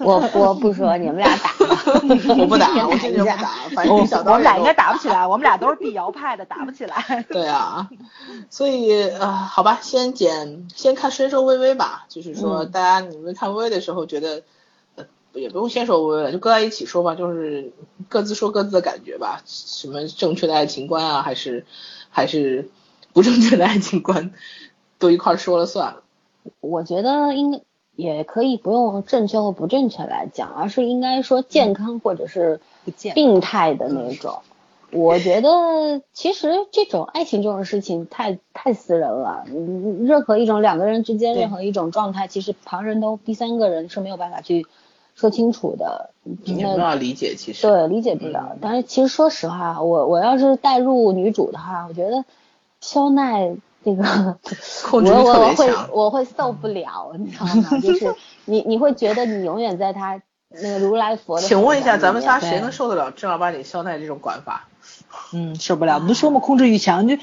[0.00, 1.50] 我我不说，你们俩打。
[2.36, 3.50] 我不打，我坚决不打。
[3.76, 4.32] 反正小刀。
[4.32, 7.24] 我们俩应该打不起来，我们俩都是碧瑶派的，打不起来。
[7.28, 7.88] 对啊，
[8.50, 12.06] 所以呃，好吧，先剪，先看深受微微吧。
[12.08, 14.42] 就是说，大家你们看微微的时候觉得。
[15.32, 17.72] 也不用先说微微了，就搁在一起说吧，就是
[18.08, 19.42] 各自说各自的感觉吧。
[19.46, 21.64] 什么正确的爱情观啊，还是
[22.08, 22.68] 还是
[23.12, 24.32] 不正确的爱情观，
[24.98, 26.02] 都一块说了算了。
[26.60, 27.60] 我觉得应该
[27.94, 32.60] 也可以不用正确或不正确来讲，而是应该说健康或者是
[33.14, 34.40] 病态的那种。
[34.92, 39.44] 我觉得其实这种爱情这种事情太太私人了，
[40.00, 44.66] 任何一种两个人之间任何一种状态，其实旁人都第三个人是没有办法去。
[45.20, 48.56] 说清楚的，你不要理解，其实对理解不了。
[48.62, 52.24] 但是其实说实话，我我要是代入女主的话，我觉得
[52.80, 53.54] 肖奈
[53.84, 54.02] 这个
[54.90, 57.78] 我我我会我会受不了，你知道吗？
[57.82, 58.14] 就是
[58.46, 61.46] 你你会觉得你永远在他那个如来佛的。
[61.46, 64.68] 请问一下，咱们仨谁能受得了正儿八经肖奈这种管法？
[65.32, 66.00] 嗯，受不了。
[66.00, 67.16] 不说嘛，控制欲强，就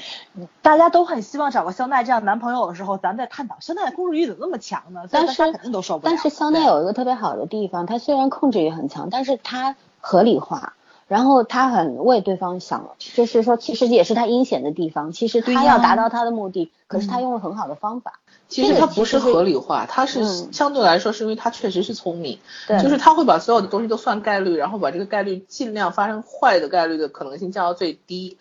[0.62, 5.02] 大家都很希望找个肖奈这样男朋友的时候，咱再探讨肖奈的控制欲怎么那么强呢？
[5.10, 6.12] 但是肯定都受不了。
[6.12, 10.74] 但是肖奈有一个特别好的地方，他虽然控制欲很强，但是他合理化，
[11.06, 15.12] 然后他很为对方想，就是说其实也是他阴险的地方。
[15.12, 18.20] 其实他要达到他的目的，可是他用了很好的方法。
[18.48, 22.38] 其实他不是合理化，他是相对来说是因为他确实是聪明，
[22.82, 28.38] 就是他会把所有的东西都算概率，然后把这个概率尽量发生坏的概率的可能性降到最低。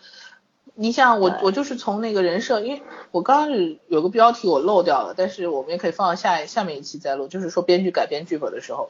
[0.80, 8.90] 你像我，我就是从那个人设，因为我刚刚是有个标题我漏掉了，但是我们也可以放到下下面一期再录，就是说编剧改编剧本的时候，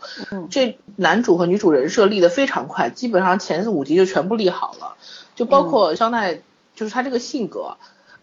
[0.51, 4.97] 这男主和女主人设立的非常快，基本上前四五集就全部立好了，
[5.33, 6.41] 就包括肖奈，
[6.75, 7.77] 就是他这个性格。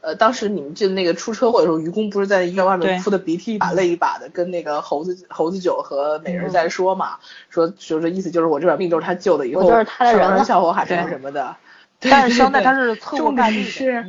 [0.04, 7.16] 呃，当时你们记得那个出车祸的时候，愚公不是在医院外面哭的鼻涕一把泪一把的，跟那个猴子猴子九和美人在说嘛，
[7.48, 11.56] 说就是意思就是我这把病都是他救的，以后就是他的人笑话还是什么的。
[11.98, 14.04] 但是奈他是错误概率是，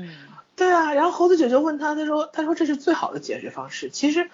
[0.55, 4.29] 对啊，然后猴子九就问他，他说他说这是最好的解决方式，其实。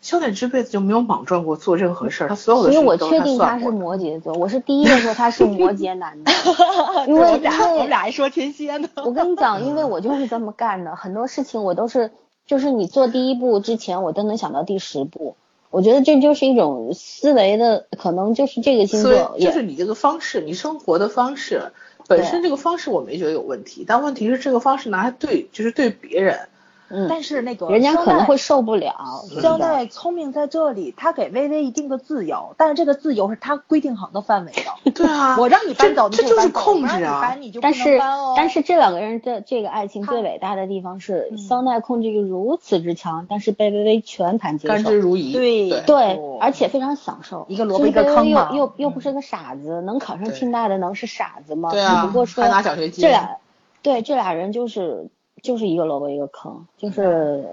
[0.00, 6.30] 肖奈这辈子就没有莽撞过做任何事儿，他所有的事情都他因为我确定他是摩羯座，我是第一个说他是摩羯男的，
[7.08, 8.88] 因为我俩我们俩还说天蝎呢。
[9.04, 12.12] 我跟你讲，因为我就是这么干的，很多事情我都是，
[12.46, 15.34] 就是你做第一步之前，我都能想到第十步。
[15.70, 21.72] 我觉得这就是一种思维的，可能就是这个星座，就是你这个方式，你生活的方式
[22.06, 26.48] 本身这个方式我没觉得有问题，但问题是这个方式拿来对，就是对别人。
[26.88, 29.24] 嗯，但是那个人家可能会受不了。
[29.42, 34.90] 肖奈聪明在这里，他给微微一定的自由，但是这个自由是他规定好的范围的。
[34.92, 37.36] 对啊，我让你搬走，这就是控制啊。
[37.60, 38.00] 但是
[38.36, 45.32] 但是这两个人的这个爱情最伟大的地方是，肖奈控制欲如此之强，但是被微微全盘接受，甘之如饴。
[45.32, 47.46] 对对，而且非常享受。
[47.48, 51.70] 一个萝卜一个坑又又又不是个傻子，能考上清大的能是傻子吗？
[51.72, 53.38] 对啊，不过说这俩，
[53.82, 55.08] 对这俩人就是。
[55.46, 57.46] 就是一个萝卜一个坑，就是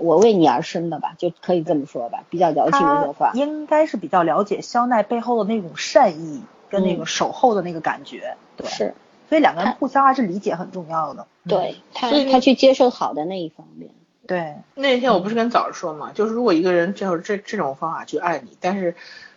[0.00, 3.32] 我为你而生的吧，就可以这么说吧，比较矫情的说法。
[3.34, 8.68] 应该是比较了解肖奈背后的那种善意跟那个守候的那个感觉，对。
[8.68, 8.94] 是。
[9.28, 11.26] 所以两个人互相还是理解很重要的。
[11.48, 13.90] 对他，他去接受好的那一方面。
[14.26, 14.54] 对。
[14.74, 18.94] 那天我不是跟早说嘛，就是如果一个人就是这这种方法去爱你，但是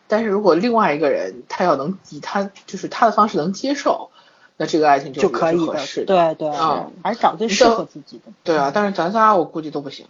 [0.08, 4.12] 但是如果另外一个人他要能以他就是他的方式能接受。
[4.58, 5.74] 那这个爱情就可以的，
[6.06, 8.32] 对对，啊，还是找最适合自己的。
[8.44, 10.06] 对啊，但是咱仨我估计都不行。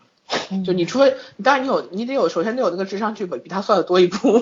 [0.65, 4.33] 就你除非，当然你有，你得有，首先得有那个智商剧本比他算的多一步。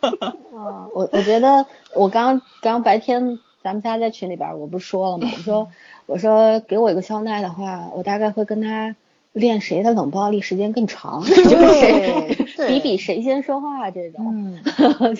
[0.56, 5.28] 啊，我我觉得我刚刚白天咱们仨在群里边，我不是说了吗？
[5.36, 5.68] 我说
[6.06, 8.96] 我说给我一个肖奈的话，我大概会跟他
[9.32, 14.58] 练谁的冷暴力时间更长，就是比比谁先说话这种，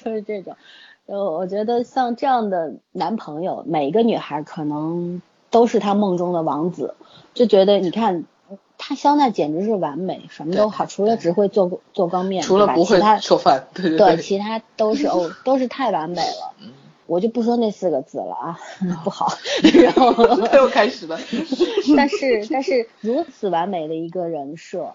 [0.03, 0.57] 就是这种。
[1.13, 5.21] 呃，我觉得像这样的男朋友，每一个女孩可能
[5.51, 6.95] 都是她梦中的王子，
[7.35, 8.25] 就觉得你看
[8.79, 16.55] 他肖奈简直是完美，什么都好，除了只会做做缸面，除了不会做饭，对对对，其他都是 哦，都是太完美了。
[17.07, 18.59] 我就不说那四个字了啊，
[19.05, 19.35] 不好。
[19.83, 20.15] 然后
[20.57, 21.19] 又开始了。
[21.95, 24.95] 但是但是如此完美的一个人设，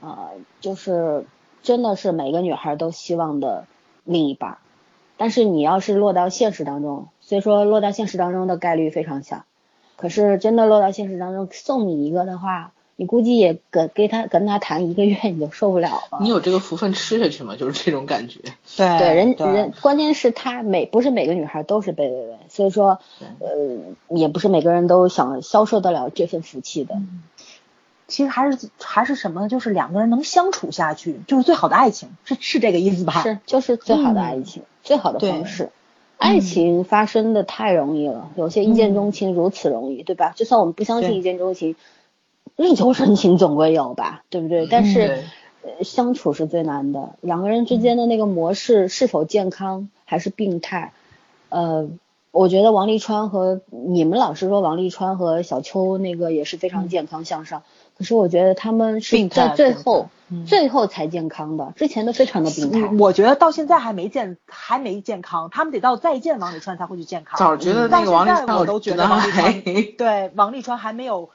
[0.00, 0.30] 啊，
[0.62, 1.26] 就是
[1.62, 3.66] 真的是每个女孩都希望的
[4.04, 4.56] 另一半。
[5.18, 9.44] 但是你要是落到现实当中，虽说落到现实当中的概率非常小，
[9.96, 12.72] 可是真的落到现实当中送你一个的话。
[13.00, 16.18] 你估计也跟跟他跟他谈一个月你就受不了了。
[16.20, 17.54] 你有这个福分吃下去吗？
[17.54, 18.40] 就是这种感觉。
[18.76, 22.98] 对对，人人关键是他每不是每个女孩都是贝微微，所以说
[23.38, 23.48] 呃
[24.08, 26.96] 也不是每个人都想消受得了这份福气的。
[28.08, 29.48] 其实还是还是什么呢？
[29.48, 33.22] 就是两个人能相处下去，就是最好的爱情，是是这个意思吧？
[33.22, 35.70] 是，就是最好的爱情，最好的方式。
[36.16, 40.32] 爱情发生的太容易了，有些一见钟情如此容易，对吧？
[40.34, 41.76] 就算我们不相信一见钟情。
[42.56, 44.66] 日久生情总归有吧，对不对？
[44.66, 45.22] 但是
[45.82, 50.92] 相处是最难的，两个人之间的那个模式是否健康还是病态？
[51.50, 51.88] 呃，
[52.32, 57.62] 我觉得王沥川和你们老是说王沥川和小邱那个也是非常健康向上，
[57.98, 60.08] 可是我觉得他们是在最后
[60.46, 62.88] 最后才健康的，之前都非常的病态。
[62.98, 67.38] 我觉得到现在还没健还没健康，他们得到再见王沥川才会去健康。
[67.38, 69.62] 早觉得那个王沥川，我都觉得王沥川
[69.98, 70.30] 对。
[70.34, 71.28] 王沥川还没有。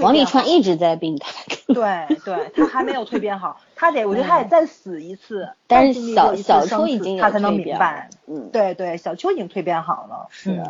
[0.00, 1.32] 王沥川一直在病态，
[1.68, 10.60] 对对，他还没有蜕变好，他得， 我觉得他得再死一次，但是小小秋已经他才能明白，嗯，对对，小秋已经蜕变好了，是，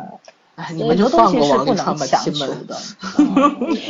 [0.55, 2.77] 哎，你们就放过王沥川吧，强求的，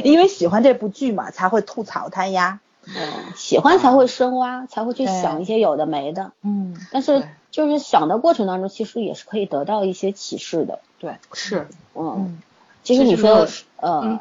[0.04, 2.94] 因为喜欢这部剧嘛，才会吐槽他呀，嗯，
[3.36, 12.42] 喜欢才会深挖，才会去想一些有的没的，嗯，但是就是想的过程当中，其实也是可以得到一些启示的，对，是，嗯，
[12.84, 13.48] 其实你说，
[13.78, 14.20] 呃。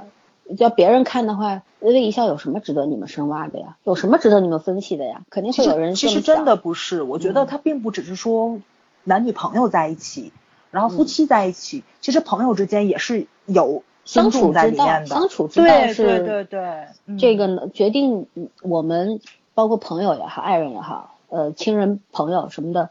[0.58, 3.78] 叫别人看的话，微微一笑有什么值得你们深挖的呀？
[3.82, 5.22] 有什么值得你们分析的呀？
[5.30, 8.58] 肯定会有人其实真的不是，我觉得他并不只是说
[9.04, 10.34] 男女朋友在一起，
[10.74, 18.26] 然后夫妻在一起，其实朋友之间也是有相处之道，相处之道是，对对对，这个呢决定
[18.60, 19.20] 我们
[19.54, 22.90] 包括朋友也好，爱人也好，呃，亲人朋友什么的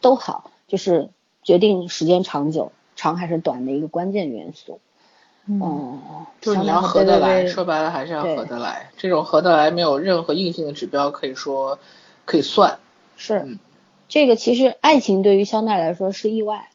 [0.00, 1.10] 都好，就是
[1.42, 4.78] 决定时间长久长还是短的一个关键元素。
[5.46, 6.00] 嗯，
[6.40, 8.90] 就是你要合得来，说白了还是要合得来。
[8.96, 11.80] 这种合得来没有任何硬性的指标可以说
[12.24, 12.78] 可以算。
[13.16, 13.58] 是，
[14.08, 16.68] 这个其实爱情对于肖奈来说是意外。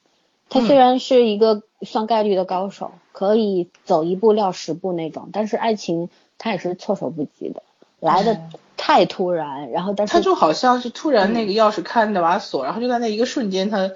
[0.49, 7.61] 他虽然是一个算概率的高手，可以走一步撂十步那种，但是爱情他也是措手不及的，
[7.99, 8.39] 来的
[8.75, 9.71] 太突然。
[9.71, 13.91] 然后但是他就好像是突然那个钥匙开那把锁，然后就在那一个瞬间他。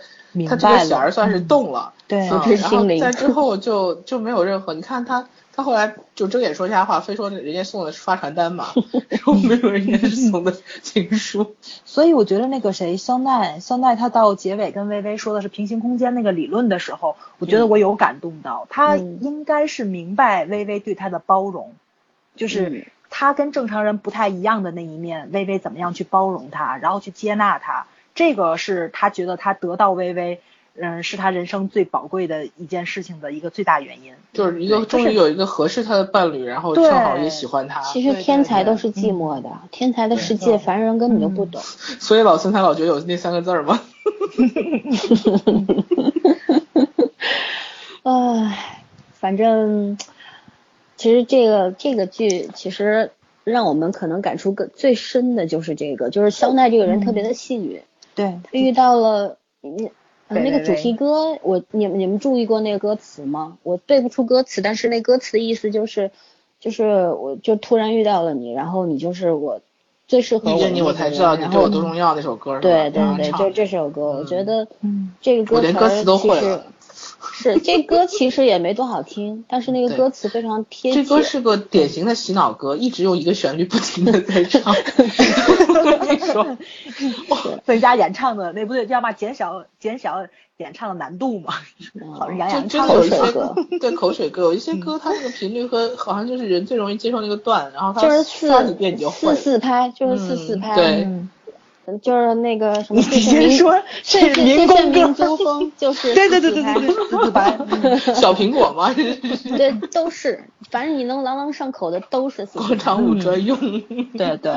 [0.50, 8.74] 他这个弦儿算是动了，对，然后在之后就就没有任何，你看他他后来就睁眼说瞎话，非说人家送的是发传单嘛，
[9.10, 21.74] 然后没有人家是送的情书， 所以我觉得那个谁肖奈肖奈他到结尾跟微微说的是平行空间那个理论的时候，我觉得我有感动到，他应该是明白微微对他的包容，
[22.36, 27.86] 就是他跟正常人不太一样的那一面，微微怎么样去包容他，然后去接纳他。
[28.16, 30.40] 这个是他觉得他得到微微，
[30.76, 37.80] 嗯，是他人生最宝贵的一件事情的一个最大原因，就是一个终于有一个合适他的伴侣，然后正好也喜欢他。
[37.82, 41.62] 其实天才都是寂寞的，天才的世界凡人根本就不懂。
[42.02, 43.80] 所以老孙才老觉得有那三个字儿吗？
[48.04, 48.82] 唉，
[49.14, 49.98] 反正
[50.98, 53.12] 其实这个这个剧其实
[53.44, 57.82] 让我们可能感触更最深的就是这个，就是肖奈这个人特别的幸运。
[58.16, 59.92] 对，遇到了你
[60.40, 63.58] 那个主题歌，我你们你们注意过那个歌词吗？
[63.64, 66.12] 我背不出歌词，但是那歌词的意思就是，
[66.60, 69.62] 就是我就突然遇到了你，然后你就是我
[70.08, 70.58] 最适合我。
[70.58, 72.16] 遇见你，我才知道你对我多重要。
[72.16, 74.68] 那首歌对对对，就这首歌，我觉得
[75.22, 76.66] 这个歌词都会了。
[77.36, 81.04] 是这歌其实也没多好听，但是那个歌词非常贴切。
[81.04, 84.74] 这歌是个典型的洗脑歌，一直用一个旋律不停的在唱。
[86.34, 86.58] 说，
[87.66, 89.12] 增加演唱的那不对，叫嘛？
[89.12, 90.26] 减少减少
[90.58, 91.54] 演唱的难度嘛？
[92.18, 99.36] 好像杨洋唱的些歌，对口水歌，有一些歌它那个频率和好像就是人最容易接受那个段，然后它四几遍你就会。
[99.36, 100.76] 四四拍就是四四拍。
[100.76, 101.08] 对。
[102.02, 103.74] 就是那个什么，你先说，
[104.04, 107.58] 这是民工民族风，就 是对对对对对对， 白
[108.16, 108.94] 小苹果吗？
[108.94, 113.58] 对，都是，反正你能朗朗上口的都是广场舞专用。
[114.18, 114.54] 对对，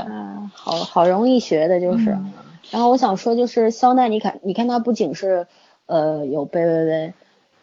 [0.54, 2.16] 好好容易学的就是。
[2.70, 5.46] 然后我想说，就是肖奈，你看，你看他不仅是
[5.86, 7.12] 呃有贝微微，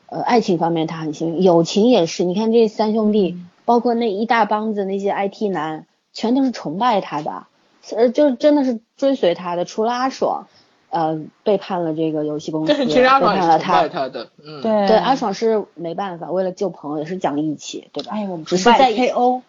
[0.08, 2.24] 呃爱情方面他很幸运，友情也是。
[2.24, 7.48] 你看这三兄弟，包括那一大帮子那些 IT 男，全都是崇拜他的。
[7.96, 10.48] 呃，就真的是追随他的，除了阿爽，
[10.90, 18.12] 呃背叛了这个游戏公司，但是其实阿爽也是崇拜他的，嗯，对对，阿爽是没办法，为了救朋友也是讲义气，对吧？
[18.14, 19.42] 哎，我们只是在 KO，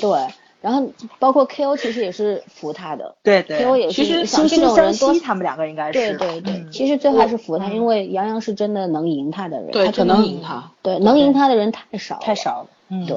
[0.00, 0.32] 对。
[0.62, 13.16] 然后包括 K O 其实也是服他的，对对，K O 也是其实惺惺相惜，他们两个应该是对对对，其实最后还是服他，因为杨洋是真的能赢他的人，对，可能赢他，对，能赢他的人太少太少了，嗯，对。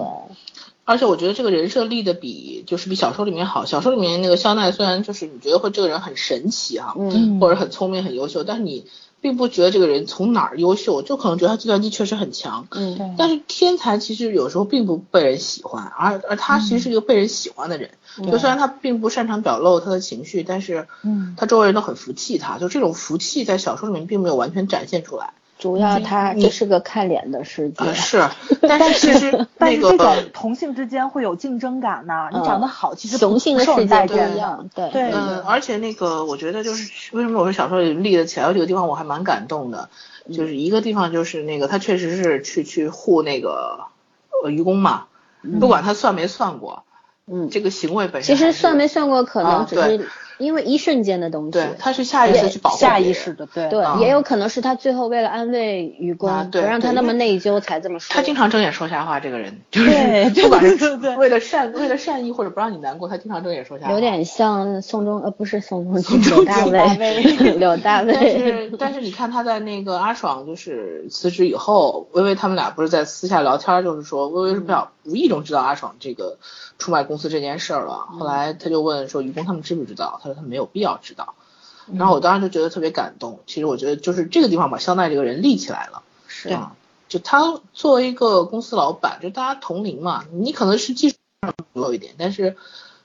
[0.86, 8.86] 而且我觉得这个人设立的比就是比小说里面好，小说里面那个肖奈虽然就是你觉得会这个人很神奇哈，嗯，或者很聪明很优秀，但是你。
[9.24, 12.68] 并不觉得这个人从哪儿优秀，就可能觉得他计算机确实很强。
[12.72, 13.10] 嗯，对。
[13.18, 17.92] 但是天才其实有时候并不被人喜欢，而而他其实是一个被人喜欢的人。
[18.30, 22.58] 就虽然他并不擅长表露他的情绪，但是，嗯，他周围人都很服气他。
[22.58, 25.36] 就这种服气在小说里面并没有完全展现出来。
[25.60, 28.28] 主要他这是个看脸的世界，是，
[28.62, 32.30] 但是其实 但是这种同性之间会有竞争感呐。
[32.34, 35.12] 你长得好，其实雄性的世界不一样，对对。
[35.14, 39.90] 嗯，而且那个我觉得就是为什么我说小说里立得起来，有几个地方我还蛮感动的，
[40.34, 43.86] 就是一个地方就是那个他确实是去去护那个
[44.44, 45.06] 呃愚公嘛，
[45.60, 46.84] 不管他算没算过，
[47.28, 50.10] 嗯，这个行为本身其实算没算过可能只是。
[50.38, 58.14] 因为一瞬间的东西，对，他是下意识去保护，下意识的，对对，也有可能是他最后为了安慰愚公，不让他那么内疚才这么说。
[58.14, 63.94] 他经常睁眼说瞎话，这个人 就是不管是为了善为了善意或者不让你难过，他经常睁眼说瞎话。
[63.94, 67.22] 有点像宋仲呃不是宋仲基，柳大卫，
[67.58, 68.14] 柳大卫。
[68.14, 76.38] 但是但是你看他在那个阿爽就是辞职以后，微微他们俩不是在私下聊天，就是说微微是不想无意中知道阿爽这个。
[76.80, 81.36] 出卖公司这件事儿了，后来他就问说：“愚公他们知不知道？”他说：“他没有必要知道。”
[81.96, 83.40] 然后我当时就觉得特别感动。
[83.46, 86.02] 其实我觉得就是这个地方把肖奈这个人立起来了。
[86.28, 86.76] 是啊，
[87.08, 92.58] 就他作为一个公司老板，就大家同龄嘛，你可能是技术上弱一点，但是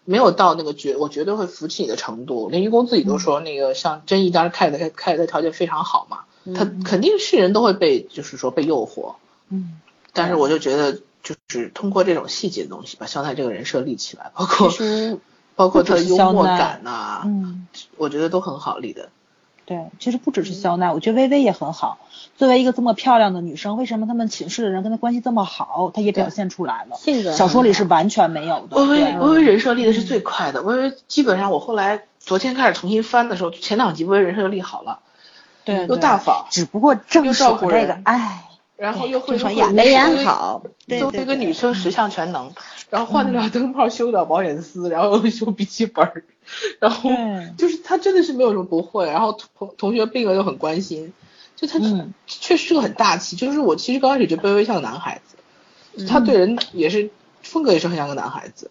[0.04, 2.48] 没有到那个绝我绝对会服气你的程度。
[2.48, 6.24] 连愚公自己都说，那个像真义当时开的开的条件非常好嘛，
[6.56, 9.14] 他肯定是人都会被就是说被诱惑。
[9.50, 9.78] 嗯，
[10.14, 10.98] 但是我就觉得。
[11.48, 14.70] 就是通过这种细节的东西，把肖奈这个人设立起来，包括
[15.56, 17.66] 包括他的幽默感呐，嗯，
[17.96, 19.08] 我觉得都很好立的。
[19.64, 21.98] 对，其实不只是肖奈，我觉得薇薇也很好。
[22.36, 25.90] 作为一个这么漂亮的女生，为什么他们寝室的人跟她关系这么好？
[25.92, 26.96] 她也表现出来了。
[26.96, 28.76] 性格小说里是完全没有的。
[28.78, 35.00] 薇薇薇薇人设立的是最快的，薇薇基本上我后来昨天开始重新翻的时候，前两集薇薇人设就立好了。
[35.64, 38.44] 对，又大方，只不过正照顾这个，哎。
[38.78, 40.62] 然后又会演没演好，
[41.00, 42.52] 作为一个女生十项全能，
[42.90, 46.22] 然后换得了灯泡，修得了保险丝，然后修笔记本儿，
[46.78, 47.10] 然后
[47.56, 51.12] 就是她真的是没有什么不会，然后同同学病了又很关心，
[51.56, 51.80] 就她
[52.28, 57.10] 确实是个很大气，就是我其实刚开始觉得微微像个男孩子，他对人也是
[57.42, 58.70] 风格也是很像个男孩子，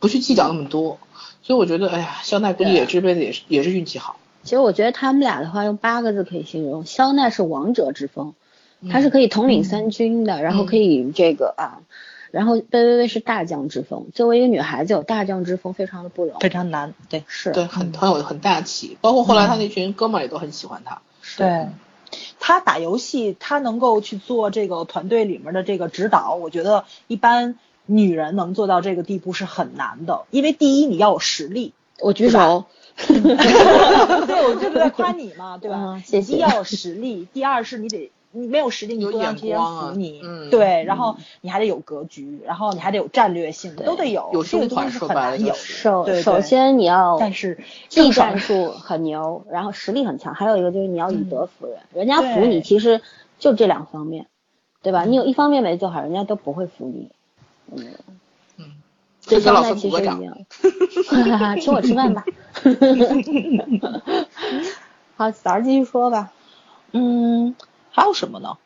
[0.00, 0.98] 不去计较那么多，
[1.42, 4.16] 所以我觉得哎呀，肖奈估计也这辈子也是也是运气好。
[4.42, 8.34] 其实我觉得他们俩的话用八个字可以形容，肖奈是王者之风。
[8.90, 11.80] 他是可以统领三军的，然后可以这个啊，
[12.30, 14.06] 然后贝微微是大将之风。
[14.14, 16.94] 作为一个女孩子有大将之风，非常的不容易，非常难。
[17.08, 18.98] 对，是对，很很有很大气。
[19.00, 21.00] 包括后来他那群哥们儿也都很喜欢他。
[21.36, 21.68] 对，
[22.40, 30.24] 他打游戏，他能够去做这个团队里面的这个指导，我觉得一般女人能做到这个地步是很难的。
[30.30, 32.64] 因为第一你要有实力，我举手。
[32.96, 33.16] 对，
[34.46, 36.02] 我就是在夸你嘛，对吧？
[36.04, 36.32] 谢谢。
[36.32, 38.10] 第一要有实力，第二是你得。
[38.36, 45.54] 你没有实力，你不让别人服你，嗯，对，然后你还得有格局，然后你还得有战略性，都得有，有这个东西是很难有。
[45.54, 47.58] 首首先你要，但是
[47.88, 53.00] 技战术很牛，然后实力很强，还有一个就是你要以德服人，人家服你其实
[53.38, 54.26] 就这两方面，
[54.82, 55.04] 对吧？
[55.04, 57.10] 你有一方面没做好，人家都不会服你。
[57.72, 57.86] 嗯
[58.58, 58.72] 嗯，
[59.20, 60.20] 这现在其实一样。
[61.08, 62.24] 哈哈，请我吃饭吧。
[65.16, 66.32] 好，早上继续说吧。
[66.90, 67.54] 嗯。
[67.94, 68.58] 还有什么呢？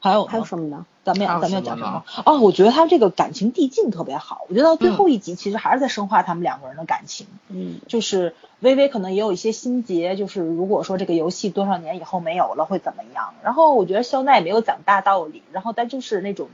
[0.00, 0.84] 还有还有什么呢？
[1.04, 2.02] 咱们要咱们要讲什么？
[2.26, 4.40] 哦，我觉得他这个感情递进特别好。
[4.48, 7.28] 我觉得到最后一集其实还是在深化他们两个人的感情。
[7.48, 13.34] 嗯，就是微微可能也有一些心结，就是如果说这个游戏多少年以后没有了会怎么样？
[13.44, 16.48] 然后我觉得肖奈也没有讲大道理，然后但就是那种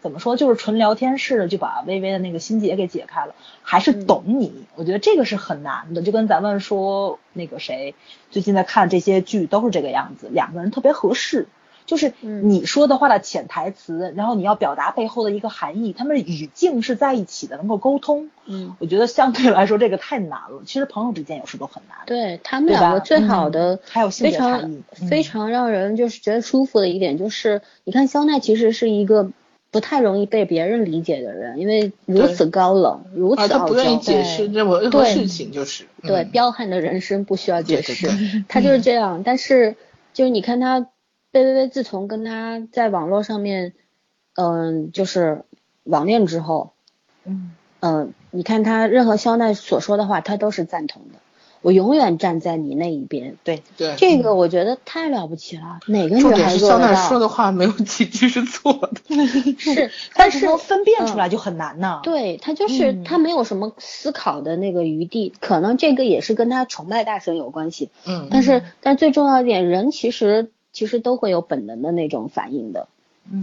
[0.00, 4.64] 怎么说，就是纯聊天式的就把微微的那个心结给解开了，还是懂你。
[4.76, 7.96] 我觉得这个是很难的，就跟咱们说那个谁
[8.30, 11.48] 最近在看这些剧都是这个样子，两个人特别合适。
[11.86, 18.30] 就是你说的话的潜台词，然后你要表达背后的一个含义，他们语境是在一起的，能够沟通。
[18.46, 20.62] 嗯，我觉得相对来说这个太难了。
[20.66, 21.98] 其实朋友之间有时候都很难。
[22.06, 29.30] 对他们两个最好的，还有非常非常让人就是觉得舒服的一点就是，你看肖奈其实是一个
[29.70, 38.08] 不太容易被别人理解的人，因为如此高冷，如此傲娇，他不愿意解释任何任何事情，就是对彪悍的人生不需要解释，
[38.48, 39.22] 他就是这样。
[39.24, 39.76] 但是
[40.12, 40.88] 就是你看他
[41.32, 43.72] 贝微微自从跟他在网络上面，
[44.36, 45.42] 嗯，就是
[45.82, 46.72] 网恋之后，
[47.24, 51.18] 嗯嗯，你看他任何肖奈所说的话，他都是赞同的。
[51.62, 55.78] 我永远站在你那一边，对对，这个我觉得太了不起了。
[55.86, 57.08] 哪个女孩做得到？
[57.08, 59.26] 说的话没有几句是错的，
[59.56, 62.00] 是， 但是分辨出来就很难呢。
[62.02, 67.90] 对他就是他没有什么思考的那个余地，可能这个也是跟他崇拜大神有关系。
[68.06, 72.88] 嗯，但是但最重要一点，人其实其实都会有本能的那种反应的。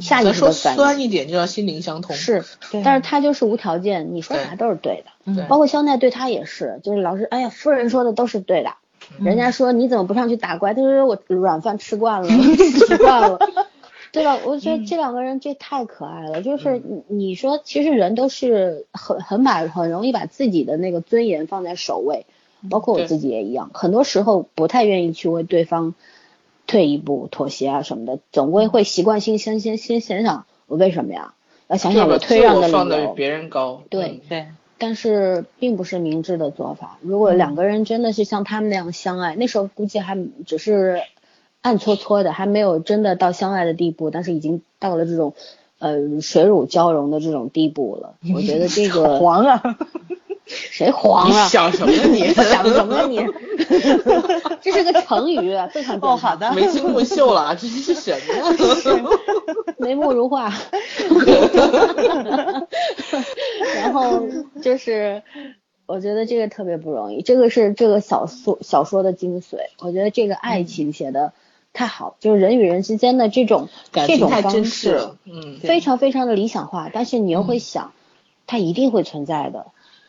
[0.01, 2.13] 下意识的反应，酸一点就要心灵相通。
[2.13, 2.43] 是，
[2.83, 5.33] 但是他就是无条件，你说啥都是对的。
[5.33, 8.73] 对，包括肖奈对他也是，就是老是，哎呀，夫人说的都是对的。
[9.21, 10.73] 人家说你怎么不上去打怪？
[10.73, 13.39] 他说我软饭吃惯了， 吃惯了，
[14.11, 14.37] 对吧？
[14.45, 16.41] 我觉得这两个人这太可爱了。
[16.41, 22.25] 就是你你说，其实人都是很很把很容易把自己的那个尊严放在首位，
[22.69, 25.95] 包括我自己也一样，很多时候不太愿意去为对方。
[26.69, 31.33] 退一步妥协啊什么的，总归会习惯性先先先想想我为什么呀？
[31.67, 32.77] 要想想我退让的理由。
[32.77, 33.81] 放的比别人高。
[33.89, 34.47] 对对，
[34.77, 36.99] 但是并不是明智的做法。
[37.01, 40.15] 如果两个人真的是像他们那样相爱，那时候估计还
[40.45, 41.01] 只是
[41.61, 45.33] 暗搓搓的，还没有真的到相爱的地步，但是已经到了这种
[45.79, 48.15] 呃水乳交融的这种地步了。
[48.35, 49.61] 我觉得这个 黄啊。
[50.51, 51.47] 谁黄啊？
[51.47, 52.27] 想什么你？
[52.33, 53.19] 想什么你？
[54.61, 56.15] 这是个成语，非常哦。
[56.15, 56.51] 好的。
[56.53, 58.11] 眉清目秀了，这是什
[58.97, 59.11] 么？
[59.77, 60.51] 眉目如画。
[63.75, 64.25] 然后
[64.59, 65.21] 就是，
[65.85, 69.57] 我觉得这个特别不容易，这个是这个小说小说的精髓。
[69.81, 71.31] 我觉得这个爱情写的
[71.71, 77.93] 太好，就是人与人之间的这种这种方式，嗯，非常非常的理想化，但是你又会想，
[78.47, 79.67] 它一定会存在的。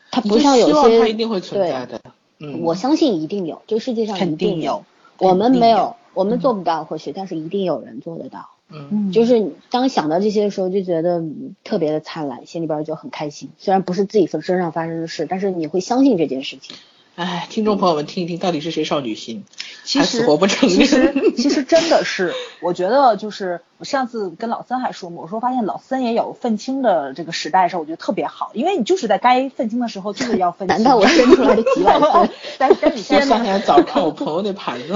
[0.09, 2.01] 它不像有些，它一定会存在的。
[2.39, 4.83] 嗯，我相信一定有，这个世界上一定有。
[5.19, 8.49] 我们没有，我们做不到或许，但是一定有人做得到。
[8.73, 11.23] 嗯，就是当想到这些的时候，就觉得
[11.63, 13.49] 特别的灿烂，心里边就很开心。
[13.57, 16.75] 虽然不是自己身上发生的事，但是你会相信这件事情。
[17.15, 19.43] 哎，听众朋友们，听一听，到底是谁少女心？
[19.83, 20.69] 其实活不成。
[20.69, 30.75] 其实其实真的是，我觉得就是我上次跟老三还说嘛，我说发现老三也有愤青的这个时代的时候，我觉得特别好，因为你就是在该愤青的时候就是要愤青。
[30.77, 32.29] 难道我生出来的几万岁？
[32.57, 34.93] 但但你现在 早看我朋友那盘子。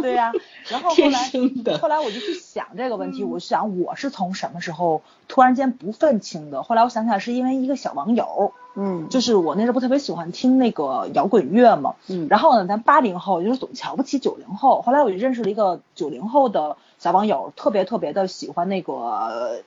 [0.00, 0.32] 对呀，
[0.68, 6.62] 然后后来后来我就去想这个问题，我想我是从什么时候突然间不愤青的？
[6.62, 8.52] 后来我想起来是因为一个小网友。
[8.76, 19.62] 嗯，就是我那时候不特别喜欢听那个摇滚乐嘛，嗯，然后呢，咱八零后就是总瞧不起九零后，后来我就认识了一个九零后的小网友，特别特别的喜欢那个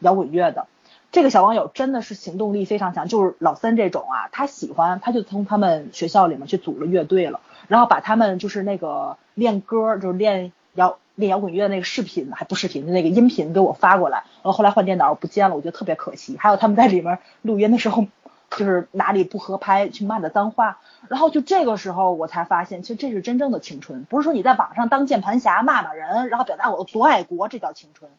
[0.00, 0.66] 摇滚乐的，
[1.12, 18.06] 这个小网友真的是行动力非常强，就是老三这种啊，他喜欢他就从他们学校里面去组了乐队了，然后把他们就是那个练歌就是练摇练摇滚乐那个视频还不视频的那个音频给我发过来，然后后来换电脑不见了，我觉得特别可惜，还有他们在里面录音的时候。
[18.56, 20.78] 就是哪里不合拍去骂的脏话，
[21.08, 28.10] 然后就这个时候我才发现，其实这是真正的青春，不是说你在网上当键盘侠骂骂人，然后表达我多爱国，这叫青春。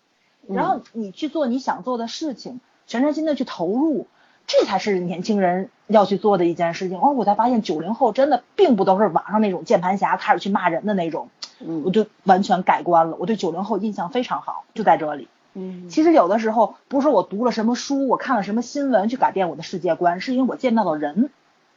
[0.48, 4.08] 然后你去做你想做的事情，全身心的去投入，
[4.46, 7.00] 这才是年轻人要去做的一件事情。
[7.00, 11.30] 哦，我才发现九零后真的并不都是网上那种键盘侠，开始去骂人的那种，
[11.84, 13.18] 我就完全改观了。
[13.20, 15.28] 我对九零后印象非常好，就在这里。
[15.56, 21.30] 嗯，其实有的时候不是说我读了什么书，我看了什么新闻去改变我的世界观，是因为我见到了人，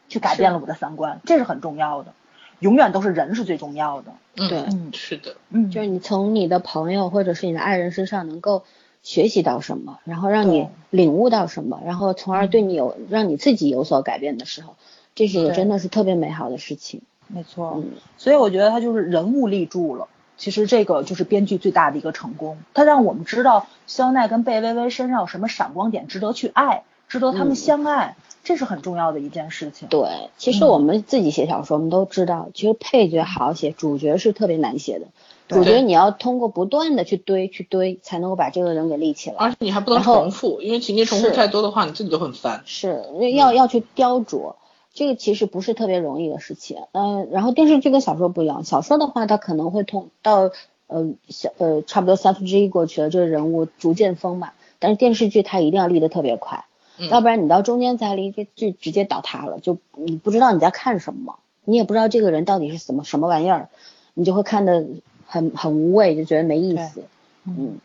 [0.08, 2.12] 去改变了我的三观，这是很重要的。
[2.58, 4.12] 永远都是人是最重要的。
[4.36, 8.64] 嗯对，是的，嗯，就是你从你的朋友或者是你的爱人身上能够
[9.04, 14.74] 学习到什么，然后让你领悟到什么，然后从而对你有让你自己有所改变的时候，
[15.14, 17.02] 这是真的是特别美好的事情。
[17.28, 17.80] 没错，
[18.16, 20.08] 所以我觉得他就是人物立住了。
[20.38, 29.88] 其实这个就是编剧最大的一个成功，他让我们知道肖奈跟贝微微身上有什么闪光点，值得去爱，值得他们相爱，这是很重要的一件事情。
[29.88, 35.06] 对，其实我们自己写小说，我们都知道，其实配角好写，主角是特别难写的。
[35.48, 39.36] 主角你要通过不断的去堆去堆，才能够把这个人给立起来。
[39.38, 42.62] 而且你还不能重复，因为情节重复太多的话，你自己就很烦。
[42.64, 43.02] 是，
[43.34, 44.54] 要要去雕琢。
[44.98, 50.50] 这个其实不是特别容易的事情，嗯，然后电视剧跟小说不一样，小说的话，它可能会通到
[50.88, 56.64] 呃小呃差不多三分之一过去了，这个人物逐渐丰满，但是电视剧它一定要立得特别快，
[57.10, 63.68] 要不然你到中间才立，这剧直接倒塌了，就你不知道你在看什么，你也不知道这个人到底是什么什么玩意儿，
[64.14, 64.84] 你就会看得
[65.28, 67.04] 很很无味，就觉得没意思，
[67.44, 67.78] 嗯。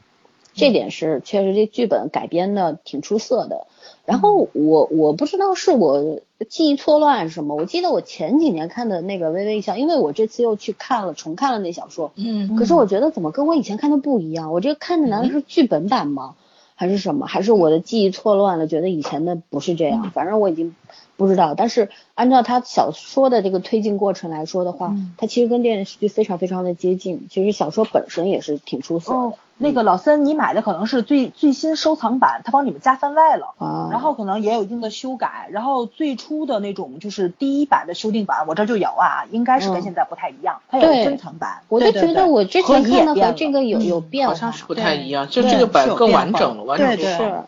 [0.53, 3.67] 这点是确实这剧本改编的挺出色的。
[4.05, 14.51] 然后我我不知道是我记忆错乱什么，我记得我前几年看的那个《微微一笑》，因为我这次又去看了重看了那小说，嗯，可是我觉得怎么跟我以前看的不一样？
[14.51, 16.35] 我这看的难道是剧本版吗？
[16.75, 17.27] 还是什么？
[17.27, 18.67] 还是我的记忆错乱了？
[18.67, 20.11] 觉得以前的不是这样？
[20.11, 20.75] 反正我已经
[21.23, 21.55] 不知道。
[21.55, 27.27] 但是按照他小说的这个推进过程来说的话，它其实跟电视剧非常非常的接近。
[27.29, 29.33] 其实小说本身也是挺出色的。
[29.55, 47.43] 那个老三，你买的可能是最最新收藏版，他帮你们加番外了，啊，然后可能也有一定的修改，然后最初的那种就是第一版的修订版，我这就有啊，应该是跟现在不太一样，它有珍藏版，我就觉得我之前看的和这个有有变，好像是不太一样，就这个版更完整了，完整是。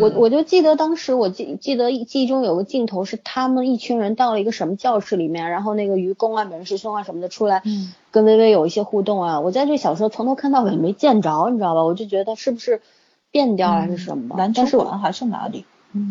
[0.00, 7.62] 我我就记得当时我记记得记忆中有个镜头是他们一群人到了一个什么教室里面，然后那个愚公啊、本师兄啊什么的出来，
[8.10, 9.40] 跟微微有一些互动啊。
[9.40, 11.84] 我在这小说从头看到尾没见着，你知道吧？
[11.84, 12.80] 我就觉得是不是
[13.30, 14.34] 变掉还是什么？
[14.38, 15.66] 篮球馆还是哪里？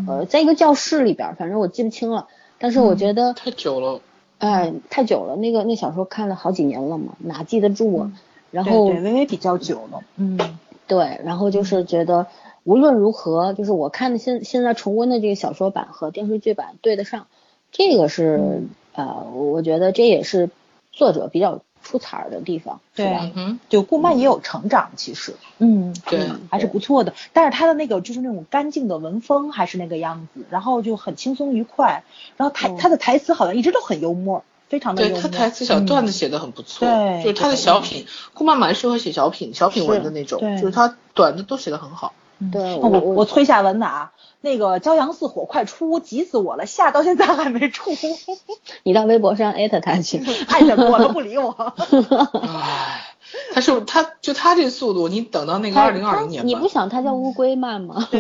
[0.08, 2.28] 呃，在一个教室里边，反正我记不清了。
[2.60, 4.00] 但是我觉得太久了，
[4.38, 5.36] 哎，太久了。
[5.38, 8.12] 那个那小说看了好几年了嘛，哪记得住啊？
[8.52, 10.38] 然后对微微比较久了，嗯，
[10.86, 12.28] 对，然后就是觉得。
[12.66, 17.28] 无论如何，就是我看的现现在重温的这个小说版和电视剧版对得上，
[17.72, 18.64] 这个是
[18.94, 20.50] 呃，我觉得这也是
[20.92, 23.32] 作者比较出彩的地方，对，
[23.70, 27.14] 就顾漫也有成长，其实，嗯，对，还是不错的。
[27.34, 32.04] 但是他的那个就是那种干净的文风还是那个样子，然后就很轻松愉快，
[32.36, 35.22] 然后台他的台词好像一直都很幽默，非常的幽默。
[35.22, 42.14] 对他台词小段子写的很不错，对，就是他的小品，顾漫蛮适合写小品小品文的那种，就是他短的都写的很好。
[42.52, 44.12] 对我我催下文的啊，
[44.42, 47.92] 那个骄阳似火快出，急死我了，下到现在还没出。
[48.84, 51.52] 你到微博上艾特他去，艾特我了不理我。
[52.44, 53.16] 唉，
[53.54, 58.08] 他是他就他这速度，你等到那个二零二零年，你不想他叫乌龟慢吗？
[58.12, 58.20] 对，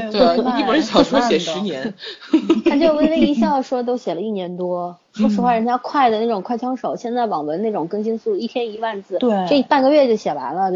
[0.59, 1.93] 一本小说写十年，
[2.65, 4.97] 他就微微一笑说都写了一年多。
[5.15, 10.69] 说实话，人家快的那种快枪手，现在网文那种更新速度一天一万字，对，这半个月就写完了，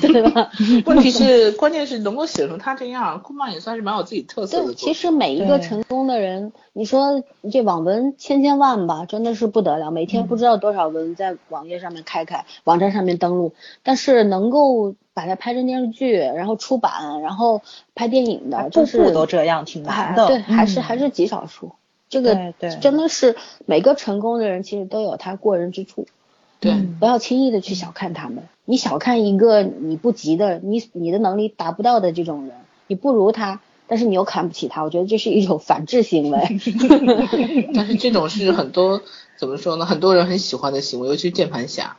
[0.00, 0.50] 就对吧？
[0.86, 4.74] 问题是，关键是能够写成他这样，库曼也算是蛮有自己特色的。
[4.74, 13.52] 其实每一个成功的人，你说这网文千千万吧，真的是不得了，每天不知道多少文在网页上面开开，网站上面登录，
[13.82, 17.62] 但是能够把它拍成电视剧，然后出版，然后
[17.96, 20.28] 拍电影的，就是都这样，挺难的。
[20.28, 21.72] 对，还是还是极少数。
[22.12, 22.52] 这个
[22.82, 26.06] 真的是每个成功的人其实都有他过人之处，
[26.60, 28.44] 对，不要轻易的去小看他们。
[28.66, 32.54] 你小看一个你不及的，你你的能力达不到的这种人，
[32.86, 36.38] 你不如他，但是你又看不起他，我觉得这是一种反制行为。
[37.74, 39.00] 但是这种是很多
[39.38, 39.86] 怎么说呢？
[39.86, 41.96] 很多人很喜欢的行为，尤其是键盘侠。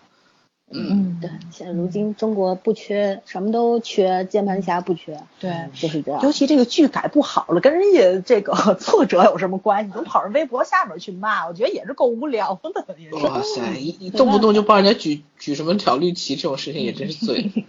[0.73, 6.21] 嗯，对，现在如今中国不缺，什么都缺，键盘侠不缺，对，就是这样。
[6.23, 9.91] 尤其这个剧改不好了，跟人家这个 作者有什么关系？
[9.93, 12.71] 总跑人微博下面去骂，我觉得也是够无聊的。
[13.23, 17.51] 哇塞，一动不动就帮人家举举什么挑绿旗，这种事情也真是醉。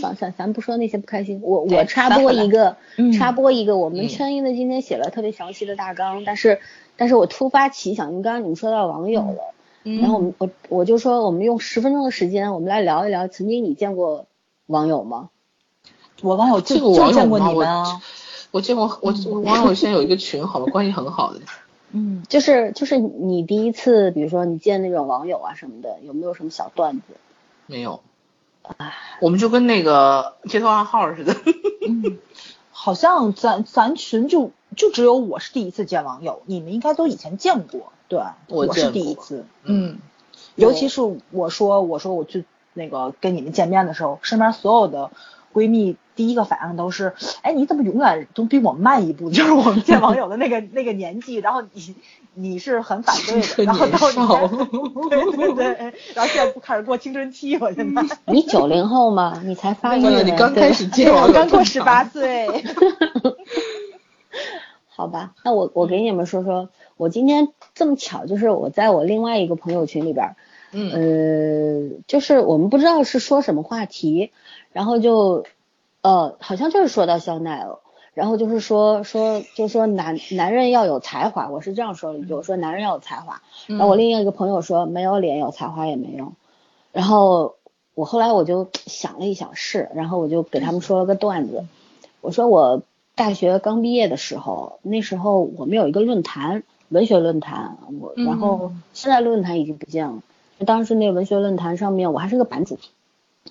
[0.00, 1.40] 算算，咱不说那些不开心。
[1.40, 2.76] 我我插播一个，
[3.16, 6.58] 插播一个，我们圈因为今天写了特别详细的大纲，但是
[6.96, 9.53] 但是我突发奇想，因为刚刚你们说到网友了。
[9.84, 14.26] 然后我们我我就说，我们用十分钟的时间，我们来聊一聊，曾经你见过
[14.66, 15.28] 网友吗？
[16.22, 18.00] 我网友见过你们啊？
[18.50, 21.40] 我我见过，我网友现在有一个群，好吧，关系很好的。
[21.90, 27.02] 嗯，就是就是你第一次，比如说你见那种网友啊什么的，有没有什么小段子？
[27.66, 28.00] 没有。
[28.62, 31.36] 唉，我们就跟那个街头暗号似的。
[31.86, 32.18] 嗯，
[32.70, 37.92] 好像咱咱群就就只有我是第一次见网友，你们应该都以前见过。
[38.08, 39.98] 对，我是第一次，嗯，
[40.56, 41.00] 尤其是
[41.30, 45.10] 我说我说我去那个跟你们见面的时候，身边所有的
[45.52, 49.30] 闺蜜第一个反应都是，哎，你怎么永远都比我慢一步？
[49.32, 51.94] 就是我们见网友的那个那个年纪，然后你
[52.34, 54.48] 你是很反对的，然后到
[55.08, 55.66] 对对对，
[56.14, 59.40] 然后现在不开始过青春期，我现在你九零后吗？
[59.44, 62.48] 你才发育你刚开始见我刚过十八岁，
[64.96, 66.68] 好吧，那我我给你们说说。
[66.96, 70.36] 我今天这么巧，就是我在我另外一个朋友群里边，
[70.70, 74.30] 嗯，呃，就是我们不知道是说什么话题，
[74.72, 75.44] 然后就，
[76.02, 77.78] 呃，好像就是说到香奈儿，
[78.14, 86.34] 然后就是说说就说男男人要有才华，我是这样说了一句，我说男人要有才华，然后我另外一个朋友说没有脸有才华也没用，
[86.92, 87.56] 然后
[87.96, 91.66] 我后来我就想了一想是，然后我就给他们说了个段子，
[92.20, 92.82] 我说我
[93.14, 96.62] 大学刚毕业的时候，那时候我们有一个论坛。
[96.90, 100.22] 文学论坛，我然后现在论坛已经不见了。
[100.64, 102.78] 当时那个文学论坛上面，我还是个版主，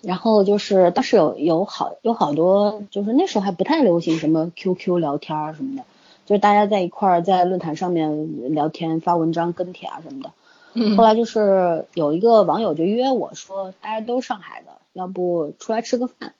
[0.01, 5.83] 然后就是当时有有好有好多，就是那时候还不太流行什么 QQ 聊天啊什么的，
[6.25, 10.95] 就是大家在一块儿在论坛上面聊天、发文章、跟帖啊什么的。
[10.95, 16.33] 后来就是有一个网友就约我说，大家都上海的，要不出来吃个饭？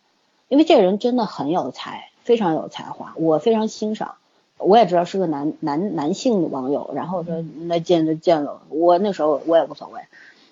[0.48, 4.16] 因为这个人真的很有才，非常有才华，我非常欣赏。
[4.60, 10.00] 我也知道是个男男男性网友，然后说那见就见了，我那时候我也无所谓，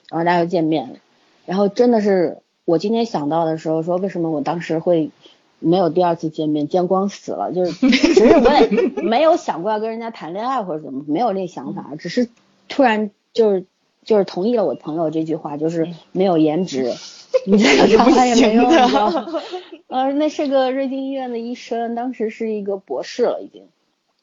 [0.10, 1.00] 然后大家就见面，
[1.46, 5.12] 然后真的是我今天想到的时候说，为什么我当时会
[5.60, 8.68] 没有第二次见面，见光死了，就是 只是我也
[9.02, 12.28] 没有想过要跟人家谈恋爱或者怎么，没有那想法，只是
[12.68, 13.66] 突然就是
[14.04, 16.92] 就是同意了我朋友这句话，就是没有颜值，
[17.48, 19.32] 你这个谈恋爱也没用的，
[19.92, 23.68] 呃，那是个瑞金医院的医生，当时是一个博士了已经。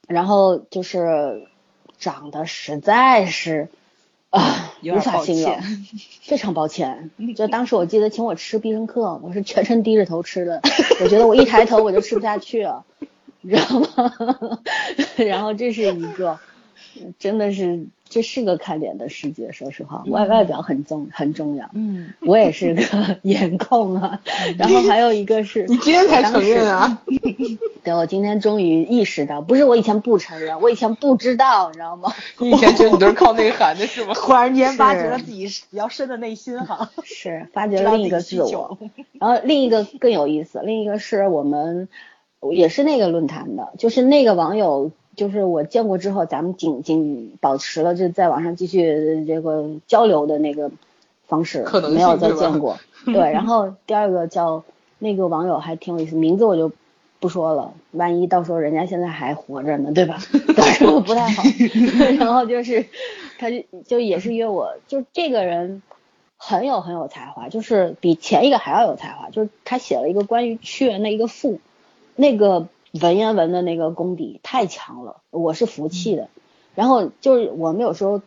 [0.09, 1.47] 然后就是
[1.99, 3.69] 长得实在是
[4.31, 5.59] 啊，无法形容，
[6.23, 7.11] 非常抱歉。
[7.37, 10.62] 就当时我记得请我吃必胜客，我是全程低着头吃的，
[11.03, 12.87] 我觉得我一抬头我就吃不下去了，
[13.43, 14.61] 你知道吗？
[15.29, 16.41] 然后这是一个，
[17.19, 17.87] 真的是。
[18.09, 21.69] 这是个看脸的世界，说实话，外外表很重很重要。
[21.75, 22.83] 嗯，我也是个
[23.23, 24.21] 颜控啊。
[24.57, 27.03] 然后还有一个是，你今天才承认啊？
[27.85, 32.13] 对，我今天终于意识到，不是我以前不承认，我以前不知道，你知道吗？
[32.39, 34.15] 你以前觉得你都是靠内涵的是吗？
[34.17, 36.91] 突然间发觉了自己比较深的内心哈。
[37.05, 38.79] 是，发 掘了另一个自我。
[39.21, 41.89] 然后另一个更有意思，另一个是我们
[42.53, 44.93] 也是那个论坛的，就是那个网友。
[45.19, 50.71] 就是我见过之后，咱们仅仅保持了就在网上继续这个交流的那个
[51.27, 52.79] 方式，没有再见过。
[53.05, 54.62] 对，然后第二个叫
[55.01, 56.71] 那个网友还挺有意思，名字我就
[57.19, 60.19] 不说了，万一到时候人家现在还活着呢，对吧？
[60.57, 61.43] 到时候不太好。
[62.21, 62.87] 然后就是
[63.41, 65.83] 他就就也是约我，就这个人
[66.37, 71.59] 很有很有才华，就是比前一个还要有才华，就是他写了一个关于屈原的一个赋，
[72.14, 72.69] 那个。
[73.01, 76.29] 文言文的那个功底太强了，我是服气的。
[76.75, 78.23] 然后就是我们有时候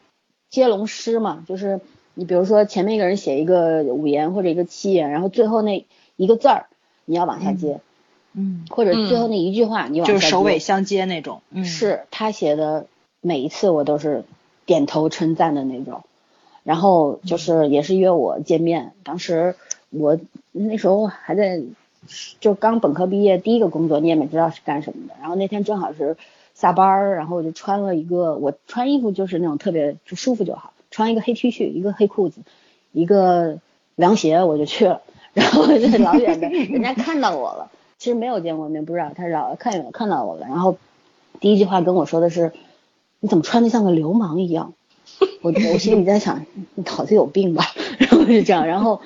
[0.49, 1.79] 接龙诗嘛，就是
[2.13, 6.65] 你比如说前面一个人写一个五言或者一个七言，然后最后那一个字儿
[7.05, 7.79] 你要往下接，
[8.33, 11.41] 嗯，或者最后那一句话你往下接，就是首尾相接那种。
[11.63, 12.87] 是他写的
[13.21, 14.25] 每一次我都是
[14.65, 16.03] 点头称赞的那种。
[16.63, 19.55] 然后就是也是约我见面，当时
[19.89, 20.19] 我
[20.51, 21.61] 那时候还在。
[22.39, 25.13] 就刚本科毕业，第一个工作你也没知道是干什么的。
[25.19, 26.17] 然后那天正好是
[26.55, 32.41] 下班，然后我就穿了一个，我穿衣服就是那种特别就舒服就好，穿一个黑 T 恤，一个黑裤子，
[32.91, 33.59] 一个
[33.95, 35.01] 凉鞋，我就去了。
[35.33, 40.47] 然后就老远的，人家看到我了，其实没有见过面，不知道他老看远看到我了。
[40.47, 40.77] 然后
[41.39, 42.51] 第一句话跟我说的是
[43.21, 44.73] ：“你怎么穿的像个流氓一样？”
[45.41, 46.45] 我我心里在想，
[46.75, 47.63] 你脑子有病吧？
[47.99, 49.01] 然后就这样，然后，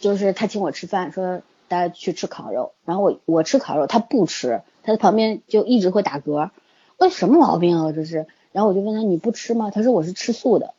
[0.00, 1.40] 就是他请我吃饭，说。
[1.68, 6.50] 大家去吃烤肉，然后我我吃烤肉，他不吃，他在旁边就一直会打嗝，
[6.96, 8.26] 问什么毛病啊这是？
[8.50, 9.70] 然后我就问他你不吃吗？
[9.70, 10.74] 他说我是吃素的，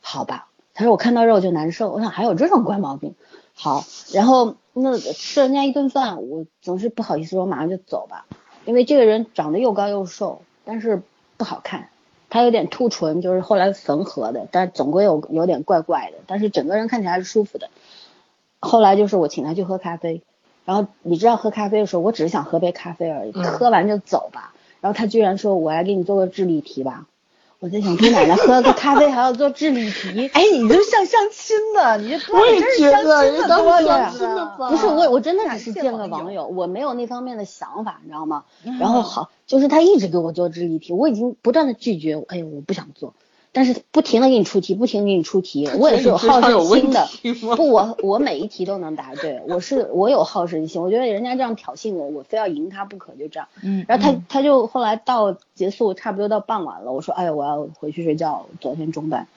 [0.00, 3.14] 好吧，他说我看到肉就难受，我想还有这种怪毛病，
[3.54, 8.26] 好，然后那吃人家一顿饭，我总是不好意思说马上就走吧，
[8.64, 11.00] 因为这个人长得又高又瘦，但是
[11.36, 11.88] 不好看，
[12.28, 17.70] 他有点凸唇，就是后来缝合的，但总归有有点怪怪的，但是整个人看起来是舒服的，
[18.58, 20.22] 后来就是我请他去喝咖啡。
[20.64, 24.54] 然后你知道喝咖啡的时候，我只是想喝杯咖啡而已，喝完就走吧。
[24.80, 27.06] 然后他居然说：“我来给你做个智力题吧。”
[27.60, 30.28] 我在想，姑奶奶喝个咖啡还要做智力题？
[30.34, 34.12] 哎，你就像相亲的，你这我也觉得，人多呀。
[34.68, 38.42] 不是我，我真的只是见个网友，我没有那方面的想法，你知道吗？
[38.80, 43.14] 然后好，就是他一直给我做智力题，我已经不断的拒绝，哎呀，我不想做。
[43.54, 47.06] 但是不停的给你出题，不停给你出题，我也是有好胜心的。
[47.54, 50.80] 不，我我每一题都能答对，我是我有好胜心。
[50.80, 53.48] 我觉得人家这样挑衅我，我非要赢他不可，就这样。
[53.62, 53.84] 嗯。
[53.86, 59.28] 然后他他就后来到结束差不多到傍晚了，我说哎呀我要回去睡觉，昨天中班。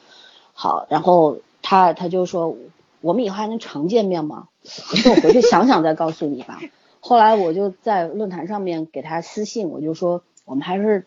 [0.54, 2.56] 好，然后他他就说
[3.02, 4.48] 我们以后还能常见面吗？
[4.64, 6.62] 我说我回去想想再告诉你吧。
[7.02, 11.06] 后来我就在论坛上面给他私信，我就说我们还是。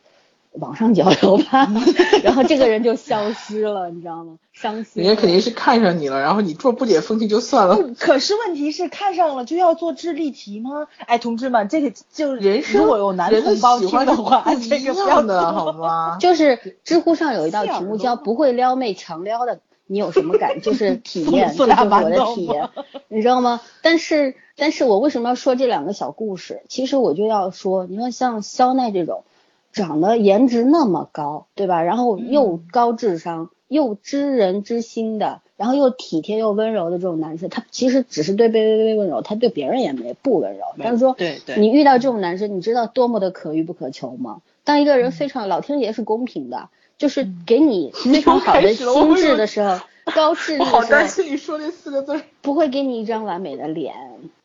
[0.61, 1.69] 网上交流吧，
[2.23, 4.37] 然后这个人就消失了，你知道吗？
[4.53, 5.03] 伤心。
[5.03, 7.79] 人家肯定是看上你了，然后你做不解风情就算了。
[7.99, 10.87] 可是问题是看上了就要做智力题吗？
[11.07, 16.17] 哎，同志们，这个就人生如果有男同胞听的话，这个不要的好吗？
[16.19, 22.69] 就是知乎上有一道题目叫“不会撩妹强撩的你有什么感？”就是体验， 这就是我的体验，
[23.09, 23.61] 你知道吗？
[23.81, 26.63] 但是，但是我为什么要说这两个小故事？
[26.69, 29.25] 其实我就要说，你说像肖奈这种。
[29.73, 31.83] 长得颜值那么高，对吧？
[31.83, 40.65] 然后又高智商，又知人之心的，然后又体贴又温柔的这种男生，他其实只是对贝微微温柔，他对别人也没不温柔。
[40.79, 44.41] 但是说，对对，你遇到这种男生，你知道多么的可遇不可求吗？
[44.65, 49.79] 当一个人非常，老天爷是公平的，就是给你 非常好的心智的时候，
[50.15, 53.95] 高智力的时候，好担心你说这四个字，不会给你一张完美的脸，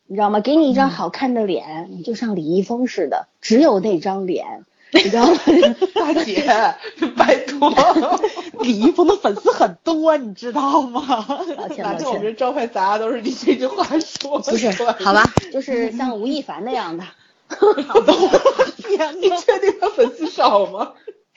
[0.06, 0.40] 你知道吗？
[0.40, 4.64] 给你一张好看的脸，你就像李易峰似的，只有那张脸。
[4.94, 5.40] 你知道吗，
[5.94, 6.44] 大姐，
[7.16, 7.70] 拜托，
[8.60, 11.02] 李易峰的粉丝很多，你知道吗？
[11.56, 14.70] 抱歉，抱歉我们这招牌砸都是你这句话说的不是，
[15.04, 17.04] 好吧，就是像吴亦凡那样的。
[18.78, 20.92] 天 你确定他粉丝少吗？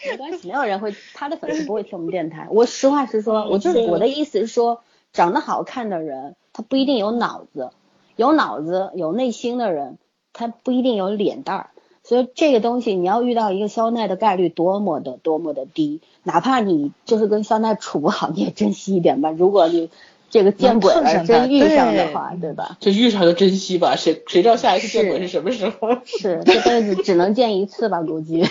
[0.10, 2.48] 没关系，没有人会，他的粉丝不会听我们电台。
[2.52, 7.72] 我实话实说，我就是我的意思是说，长得好看的人，他不一定有脑子，
[8.16, 9.98] 有脑子有内心的人，
[10.34, 11.70] 他不一定有脸蛋儿。
[12.08, 19.30] 所以这个东西，你要遇到一个肖奈的概率多么的多么的低，哪怕你就是跟肖奈处不好，你也珍惜一点吧。
[19.30, 19.90] 如果你
[20.30, 22.78] 这个见鬼了，真遇上的话，对吧？
[22.80, 25.98] 就遇上就珍惜吧，谁谁知道下一次见鬼是什么时候？
[26.06, 28.46] 是这辈子只能见一次吧，估计。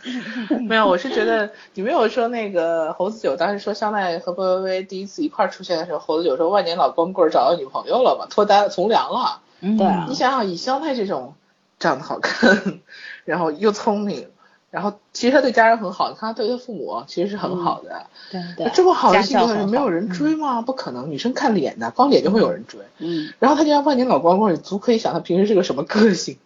[0.68, 9.40] 没有，我是觉得你没有说那个猴子九当时说肖奈和波薇薇第一次一块出现的时候，猴子九说万年老光棍找到女朋友了嘛，脱单，从良了。
[9.62, 10.04] 嗯对啊。
[10.06, 11.32] 你想想，以肖奈这种。
[11.80, 12.80] 长得好看，
[13.24, 14.28] 然后又聪明，
[14.70, 18.06] 然后其实他对家人很好，他对他父母其实是很好的。
[18.30, 18.70] 对对。
[18.72, 20.62] 这么好的性格，没有人追吗？
[20.62, 22.78] 不可能，女生看脸的，光脸就会有人追。
[22.98, 23.32] 嗯。
[23.40, 26.36] 然后他家万年老光棍，足可以想他平时是个什么个性，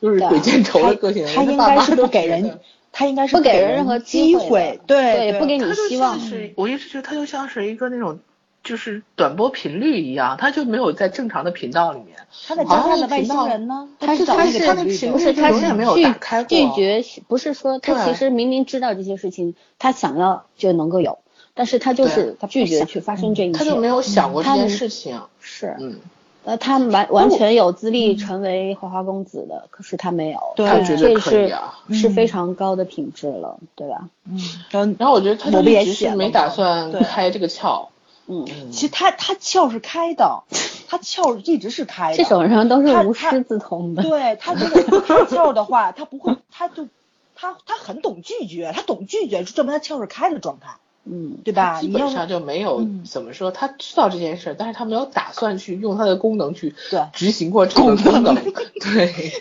[0.00, 1.26] 就是鬼见愁的个性。
[1.26, 2.60] 他应该是不给人，
[2.92, 6.18] 他应该是不给人任何机会，对，不给你希望。
[6.20, 8.18] 是，我一直觉得他就像是一个那种。
[8.66, 12.18] 就是短波频率一样，他就没有在正常的频道里面。
[12.48, 13.88] 他在交换的外星人呢？
[14.00, 16.48] 他是他是他那频率他永远没有打开过。
[16.48, 21.20] 拒绝不是说他其实明明知道这些事情，他想要就能够有，
[21.54, 23.58] 但是他就是他拒绝去发生这一切。
[23.60, 25.22] 他就没有想过这件事情。
[25.38, 26.00] 是，嗯，
[26.42, 30.40] 呃，他完完全有资历成为花花公子的，可是他没有。
[30.56, 31.54] 对，这是
[31.92, 34.08] 是非常高的品质了，对吧？
[34.28, 37.86] 嗯，然后我觉得他就一直是没打算开这个窍。
[38.28, 40.42] 嗯，其实他他窍是开的，
[40.88, 44.02] 他窍一直是开的，这手上都是无师自通的。
[44.02, 46.88] 对他这个开窍的话， 他不会，他就
[47.34, 50.76] 他他很懂拒绝，他懂拒绝，就证明他窍是开的状态。
[51.04, 51.80] 嗯，对吧？
[51.80, 56.74] 基本上就没有怎么说，他知道这件事，但是他没有打算去用他的功能去
[57.12, 58.34] 执行过这个功能。
[58.82, 59.32] 对，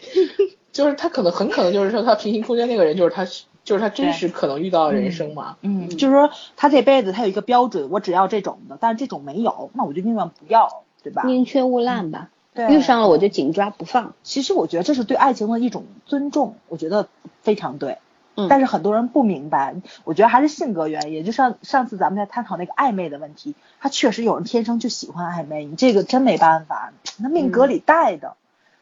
[0.71, 3.25] 就是他可能很可能就是说，他平行空间那个人就是他。
[3.65, 11.23] 就是他真实可能遇到的人生嘛，嗯，就是说他这辈子他有一个标准，我只要这种的，但是这种没有，那我就宁愿不要，对吧？
[11.25, 14.13] 宁缺毋滥吧，对，遇上了我就紧抓不放。
[14.21, 17.07] 其实我觉得这是对爱情的一种尊重，我觉得
[17.41, 17.97] 非常对。
[18.35, 21.25] 嗯，但是很多人不明白，我觉得还是性格原因。
[21.25, 28.35] 就像上次咱们在探讨那个暧昧的问题，他确实有人天生就喜欢暧昧，你这个真没办法，那命格里带的，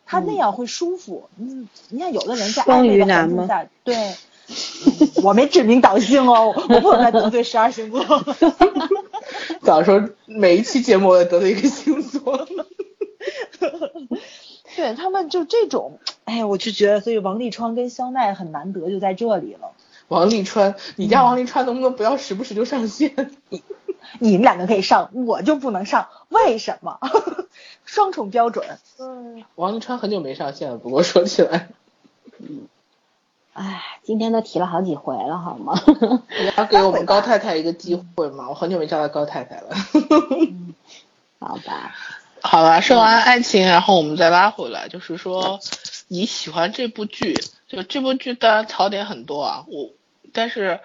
[0.06, 1.30] 他那样会舒服。
[1.38, 3.96] 嗯，你看有的人在暧昧的环境下，对。
[5.24, 8.04] 我没指名道姓哦，我不能再得罪十二星座。
[9.62, 12.48] 早说每一期节目我得罪一个星座。
[14.76, 19.72] 对他们就这种，哎呀，我就觉得，所以王沥川跟肖奈很难得就在这里了。
[20.08, 23.32] 王沥川，你家王沥川能不能不要时不时就上线？
[24.20, 27.00] 你们两个可以上，我就不能上，为什么？
[27.86, 28.66] 双重标准。
[28.98, 29.44] 嗯。
[29.56, 31.70] 王沥川很久没上线了，不过说起来。
[32.40, 32.68] 嗯。
[33.54, 35.74] 哎，今天都提了好几回了，好吗？
[36.40, 38.50] 你要给我们高太太一个机会吗？
[38.50, 39.70] 我很久没叫她高太太了。
[41.40, 41.96] 好吧。
[42.42, 45.60] 好吧，说完爱情，然后我们再拉回来，就是说
[46.10, 47.36] 你喜欢这部剧，
[47.68, 49.92] 就这部剧当然槽点很多啊，我
[50.34, 50.82] 但是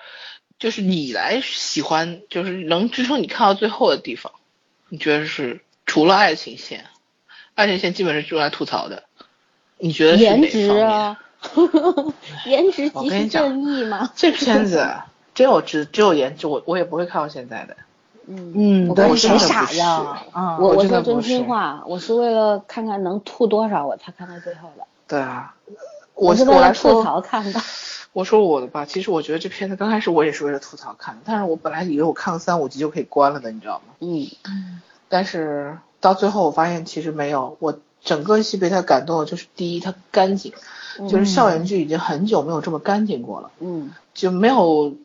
[0.61, 4.33] 就是你来喜欢，就是能支撑你看到最后的地方，
[4.89, 6.85] 你觉得是除了爱情线，
[7.55, 9.05] 爱情线基本是用来吐槽的，
[9.79, 10.53] 你觉得是哪方面？
[10.53, 10.69] 颜值
[13.01, 14.11] 即是正义吗？
[14.15, 14.87] 这片子
[15.35, 17.77] 只有只只有颜值，我我也不会看到现在的。
[18.27, 20.23] 嗯嗯，我谁傻呀？
[20.33, 24.85] 啊，我我说真心话，我是为了看看能吐多少，我才看到最后的。
[25.09, 25.55] 对啊，
[26.15, 27.61] 我是为了吐槽看的。
[28.13, 33.95] 我说我的吧，其实我觉得这片子刚开始我也是为了吐槽看的，但是我本来以为我看了三五集就可以关了的，你知道吗？
[34.01, 34.83] 嗯嗯。
[35.09, 40.53] 但是到最后我发现其实没有，我整个戏被他感动的就是第一，他干净。
[41.09, 44.97] 就是校园剧已经很久没有这么干净过了，嗯，就没有，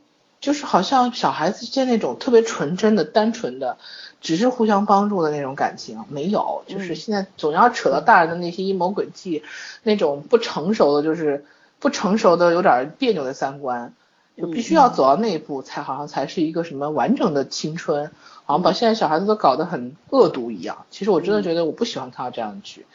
[0.41, 3.78] 就是好像小孩子间那种特别纯真的、单纯的，
[4.20, 9.44] 只是互相帮助的那种感情没有，就是现在总要扯到大人的那些阴谋诡计，
[9.84, 11.46] 那种不成熟的，就是
[11.78, 13.94] 不成熟的有点别扭的三观，
[14.38, 18.12] 就必须要走到那一步才好像才是一个什么完整的青春，
[18.46, 20.86] 好像把现在小孩子都搞得很恶毒一样。
[20.90, 22.86] 其实我真的觉得我不喜欢看到这样的剧。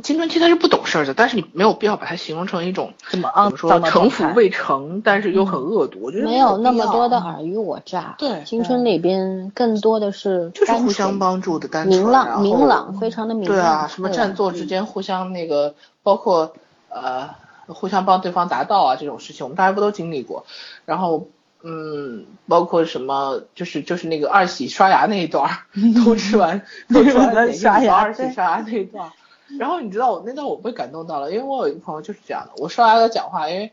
[0.00, 5.98] 青春期他是不懂事儿的，但是你没有必要把它形容成一种怎么怎么说城府未成，但是又很恶毒。
[6.02, 8.14] 我觉得没有那么多的尔虞我诈。
[8.16, 13.58] 对，青春里边更多的是就是互相帮助的单纯，明朗明朗，非常的明朗。
[13.58, 15.74] 对啊，什么占座之间互相那个，
[16.04, 16.52] 包括
[16.90, 17.30] 呃
[17.74, 20.44] 互相帮对方答到啊这种事情，我们大家不都经历过？
[20.84, 21.28] 然后
[21.62, 25.50] 嗯，包括什么就是就是那个二喜刷牙那一段，
[26.04, 29.10] 偷吃完偷吃完 刷牙二喜刷牙那一段。
[29.58, 33.72] 然后你知道我那段我被感动到了，因为我有一个朋友就是这样的，我刷牙给他讲话，因为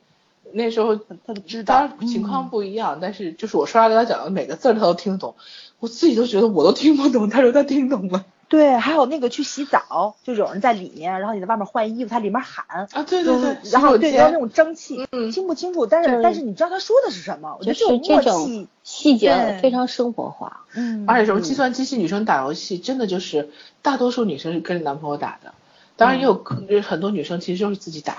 [0.52, 5.36] 那时候他知道，当然情况不一样，但是就是我刷牙给他讲的每个字他都听得懂，
[5.80, 8.26] 我自己都觉得我都听不懂，他说他听懂了。
[8.48, 23.50] 对，还有那个去洗澡，就有人在里面，然后你在外面换衣服，他里面喊啊，对对对，然后对，然后那种蒸汽，嗯，听不清楚，但是但是你知道他说的是什么，我觉得这种细节非常生活化，嗯，而且什么计算机系女生打游戏，真的就是
[23.82, 25.54] 大多数女生是跟着男朋友打的。
[25.98, 26.34] 当然也有
[26.84, 28.18] 很多女生其实就是自己打，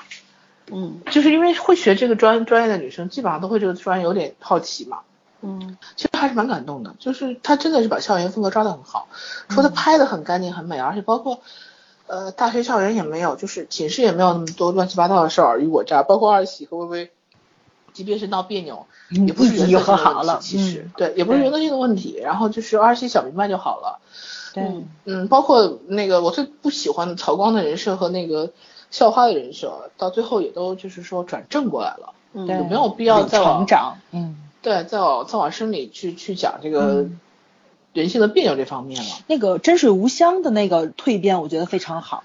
[0.73, 5.01] 嗯，就是因为会学这个专专业的女生基本上都会这个专业有点好奇嘛，
[5.43, 9.09] 嗯，其实还是蛮感动的，就是他真的是把校园风格抓得很好，
[9.51, 11.41] 说他拍的很干净很美，而且包括
[12.07, 17.11] 呃大学校园也没有，就是寝室也没有那么多乱七八糟的事儿尔虞我诈，包括二喜和微微，
[17.93, 24.01] 即便是闹别扭，也不是原则性的问题，其实对，也不是原则性的问题，然后就是二喜想明白就好了。
[24.59, 28.53] 嗯嗯，包括那个我最不喜欢的曹光的人设和那个
[28.91, 33.99] 校花的人设，到最后也都就是说转正过来了，嗯，有没有必要再成长？
[34.13, 34.35] 嗯，
[34.67, 37.07] 对，再往再往深里去去讲这个
[37.93, 39.09] 人性的别扭这方面了。
[39.29, 42.25] 那个真水无香的那个蜕变，我觉得非常好。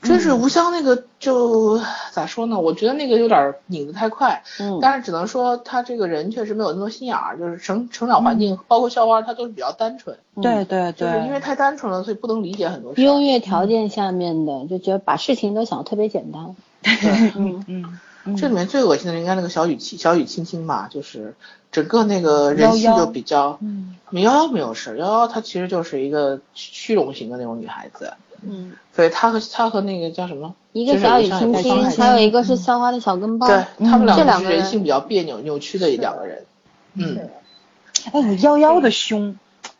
[0.00, 1.80] 真水无香那个就
[2.12, 2.60] 咋说呢？
[2.60, 10.16] 我觉得那个有点拧得太快，嗯，但是只能说他这个人确实没有那么多心眼儿，就是成成长环境，包括校花，他都是比较单纯。
[10.40, 13.02] 对对对，就是因为太单纯了，所以不能理解很多事。
[13.02, 16.54] 优越条件下面的就觉得把事情都想特别简单。
[16.82, 17.98] 对，嗯嗯，
[18.36, 21.34] 这里面最恶心的应该那个小雨青小雨青青吧，就是
[21.72, 28.12] 整个那个人性就比较，嗯，幺幺没有事，幺幺她其实就是一个虚荣型的那种女孩子。
[28.42, 30.54] 嗯，所以她和她和那个叫什么？
[30.72, 33.66] 一个小雨青青，还有一个是校花的小跟班。
[33.78, 36.44] 对他们两个是人性比较别扭、扭曲的两个人。
[36.94, 37.28] 嗯，
[38.12, 39.36] 哎，幺幺的胸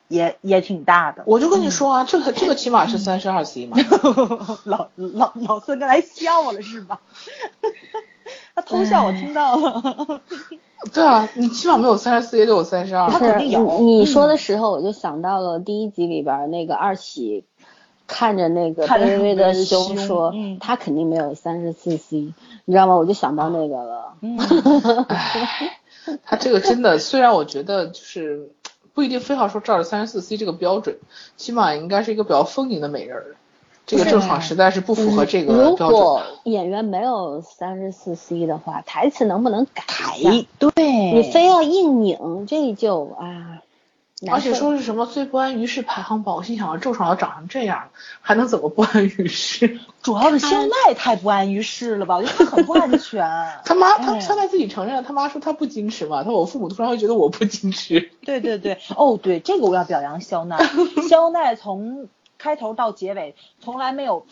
[0.08, 1.22] 也也挺大的。
[1.26, 3.76] 我就跟你说啊，这个这个起码是三十二 C 嘛。
[4.64, 7.00] 老老老孙刚才笑了是吧？
[8.54, 10.20] 他偷笑我听到了。
[10.92, 13.10] 对啊，你起码没有三十四，也得有三十二。
[13.10, 13.80] 他肯定有。
[13.80, 17.44] 你说的时候，我就想到了第一集里边那个二喜。
[18.12, 22.34] 看着那个微微的胸说，他肯定没有三十四 C，
[22.64, 22.96] 你知道吗？
[22.96, 24.14] 我就想到那个了。
[26.24, 28.50] 他这个真的，虽然我觉得就是
[28.94, 30.98] 不一定非要说照着三十四 C 这个标准，
[31.36, 33.36] 起码应该是一个比较丰盈的美人。
[33.90, 35.90] 这个正好实在是不符合这个标准。
[35.90, 39.84] 如果演员没有三十四 C 的话，台词能不能改？
[40.58, 43.62] 对，你非要硬拧，这就啊。
[44.30, 47.88] 而且说是什么最不安于世排行榜，我心想郑爽要长成这样，
[48.20, 49.80] 还能怎么不安于世？
[50.02, 52.16] 主要是肖奈太不安于世了吧？
[52.20, 53.26] 我觉得他很不安全。
[53.64, 56.22] 他妈，他肖奈自己承认了，他妈说他不矜持嘛。
[56.22, 58.10] 他说我父母突然会觉得我不矜持。
[58.22, 60.58] 对对对，哦对，这个我要表扬肖奈。
[61.08, 62.08] 肖奈从
[62.40, 64.24] 开头到结尾从来没有，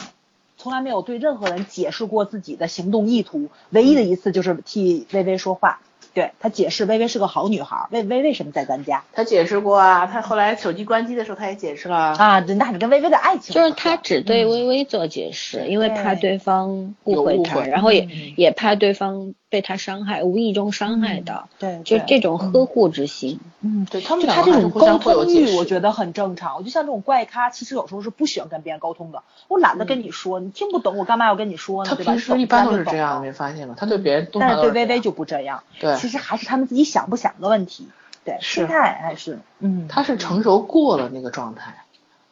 [0.57, 5.81] 从来没有对任何人解释过自己的行动意图，唯一的一次就是替薇薇说话。
[6.15, 7.87] 对他解释，薇薇是个好女孩。
[7.91, 9.05] 薇薇为什么在咱家？
[9.13, 12.41] 他解释过啊，他后来手机关机的时候，他也解释了啊。
[12.41, 13.55] 那你跟薇薇的爱情。
[13.55, 21.49] 就是他只对薇薇做解释，因为怕对方误会他，然后也也怕对方被他伤害，无意中伤害到。
[21.59, 23.41] 对，就这种呵护之心。
[23.61, 26.57] 嗯，对他们他这种沟通欲，我觉得很正常。
[26.57, 29.23] 我就像这种怪咖，其实有时候是不喜欢跟别人沟通的。
[29.49, 31.91] 我懒得跟你说，你听不懂，我干嘛要跟你说呢？
[31.91, 33.75] 他平时一般都是这样，没发现吗？
[33.79, 35.63] 他对别人，但是对微微就不这样。
[35.81, 37.89] 对，其实还是他们自己想不想的问题。
[38.25, 41.85] 对，心态还是，嗯，他是成熟过了那个状态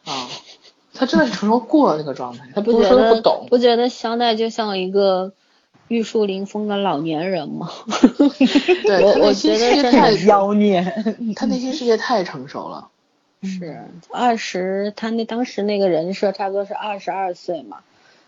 [0.05, 0.27] 啊，
[0.93, 2.45] 他真的是成熟过了那个状态。
[2.53, 5.33] 他不是说不懂，我觉得香奈就像一个
[5.87, 7.69] 玉树临风的老年人吗？
[8.85, 10.93] 对，我我觉得太妖孽，
[11.35, 12.89] 他内心世界太成熟了。
[13.43, 17.77] 是二十，他那当时那个人设差不多是二十二岁嘛。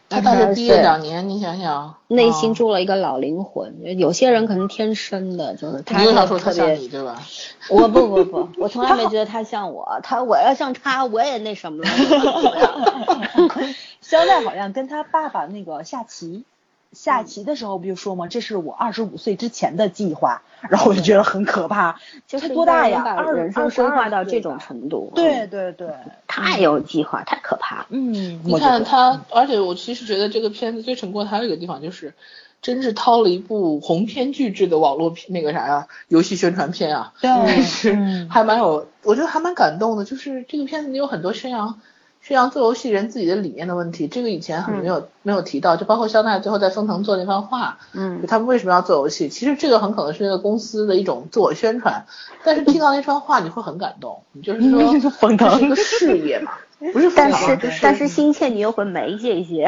[0.07, 3.99] 他大学毕业两年，你想想，内心住了一个老灵魂。
[3.99, 7.21] 有些人可能天生的，就是他特别，对吧？
[7.69, 9.99] 我不不不，我从来没觉得他像我。
[10.01, 11.89] 他我要像他，我也那什么了。
[14.01, 16.43] 肖奈 好像跟他爸爸那个下棋，
[16.91, 18.27] 下棋的时候不就说吗？
[18.27, 21.99] 这是我二十五岁之前的计划，然后我就觉得很可怕。
[22.27, 23.03] 就是多大呀？
[23.03, 25.11] 把人生规划到这种程度。
[25.15, 25.87] 对对对，
[26.27, 27.85] 太有计划，太可怕。
[27.89, 32.13] 嗯，你看他，而且我其实觉得这个片子最成功的还有一个地方就是。
[32.61, 40.03] 真是掏了一部鸿篇巨制的网络片，那个啥呀，游戏宣传片啊，但， 是还蛮有，我觉得还蛮感动的。
[40.03, 41.79] 就是这个片子里有很多宣扬
[42.29, 52.05] 宣扬做游戏人自己的理念的问题，这个以前很没有没有提到，就包括肖奈最后在封腾做那番话，嗯，就他们为什么要做游戏，其实这个很可能是那个公司的一种自我宣传，
[52.43, 56.51] 但是听到那番话你会很感动，就是说 封腾是一个事业嘛。
[56.93, 59.67] 不是，但是但是心切你又会没这些，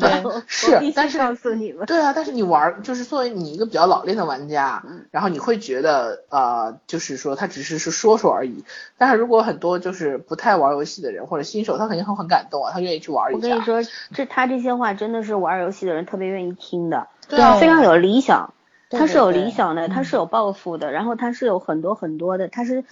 [0.00, 8.64] 对， 是，但是告诉你们，对啊，但是你玩就是作为你一个比较老练的玩家，然后你会觉得呃，就是说他只是是说说而已，
[8.96, 13.36] 但是如果很多就是不太玩游戏的人或者新手，他肯定会很感动啊，他愿意去玩一下。
[13.36, 13.82] 我跟你说，
[14.14, 18.54] 这他这些话真的是玩游戏的人特别愿意听的，对啊，非常有理想，
[18.88, 22.82] 他是有理想的，他是有抱负的，然后他是有很多很多的，他是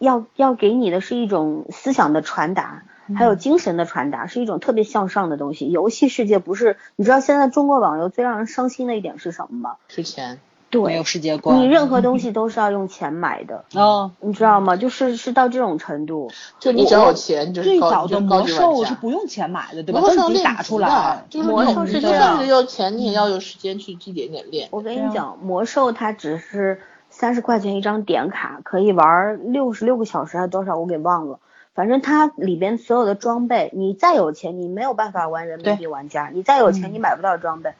[0.00, 2.82] 要要给你的是一种思想的传达。
[3.16, 5.70] 还有精神的传达是一种特别向上的东西。
[5.70, 9.76] 游戏世界不是，你知道现在中国网游最让人伤心的一点是什么吗？
[9.88, 10.40] 是钱，
[10.70, 11.58] 对，没有世界观。
[11.58, 13.64] 你任何东西都是要用钱买的。
[13.74, 14.76] 哦，你知道吗？
[14.76, 16.30] 就是是到这种程度。
[16.58, 20.00] 就你只要有钱，就是最早的魔兽是不用钱买的，对吧？
[20.00, 21.24] 魔兽自打出来。
[21.28, 24.68] 就是魔兽是就算是有钱，你也要有时间去一点点练。
[24.70, 31.38] 我跟你讲，魔兽它只是三十块钱一张点卡，可以玩六十六个小时还是多少，我给忘了。
[31.74, 36.30] 反正它里边所有的装备，你再有钱，你没有办法玩人民币玩家。
[36.32, 37.72] 你再有钱，你买不到装备。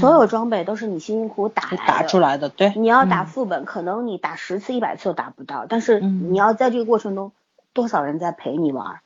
[0.00, 2.48] 所有装备都是你辛辛苦苦打打出来的。
[2.48, 2.72] 对。
[2.74, 5.66] 你要打副本，可能你打十次、一百次都打不到。
[5.68, 7.32] 但是你要在这个过程中，
[7.74, 9.00] 多少人在陪你玩？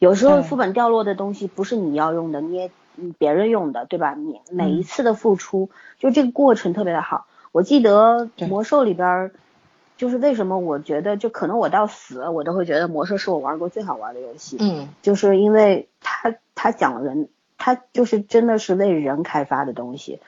[0.00, 2.72] 有时候副本掉落的东西不是你要用的，你也
[3.16, 4.14] 别人用的，对吧？
[4.18, 5.70] 你每一次的付出，
[6.00, 7.26] 就这个过程特别的好。
[7.52, 9.30] 我记得魔兽里边。
[9.96, 14.56] 就是为什么我觉得，就可能我到死，我都会觉得魔兽是我玩过最好玩的游戏。
[14.60, 17.28] 嗯，就是因为它它讲人，
[17.58, 20.20] 它就是真的是为人开发的东西，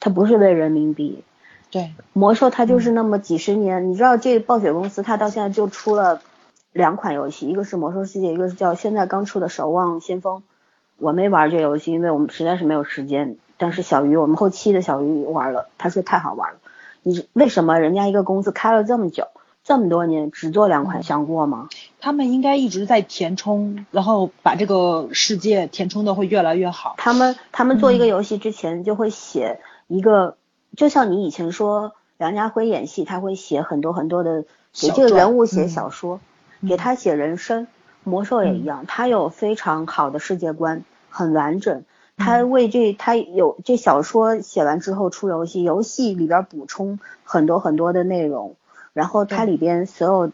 [0.00, 1.22] 它不是为人民币。
[1.70, 6.20] 对，魔兽它就是那么几十年，你知道这暴雪公司它到现在就出了
[6.72, 10.42] 两款游戏，一个是魔兽世界，一个是叫现在刚出的守望先锋。
[10.98, 13.36] 我没玩这游戏，因为我们实在是没有时间。
[13.56, 16.58] 但是小鱼，我们后期的小鱼玩了，他说太好玩了。
[17.02, 19.28] 你为什么人家一个公司开了这么久，
[19.64, 21.68] 这么多年只做两款，想过吗？
[22.00, 26.94] 他们应该一直在填充，然后把这个世界填充的会越来越好。
[26.98, 30.36] 他们他们做一个游戏之前就会写一个，
[30.76, 36.20] 就像你以前说梁家辉演戏，他会写很多很多的给这个人物写小说，
[36.68, 37.66] 给他写人生。
[38.04, 41.84] 魔兽也一样，他有非常好的世界观，很完整。
[42.16, 48.54] 他为这，他有这小说写完之后出游戏，游戏里边补充很多很多的内容，
[48.92, 50.32] 然后它里边所有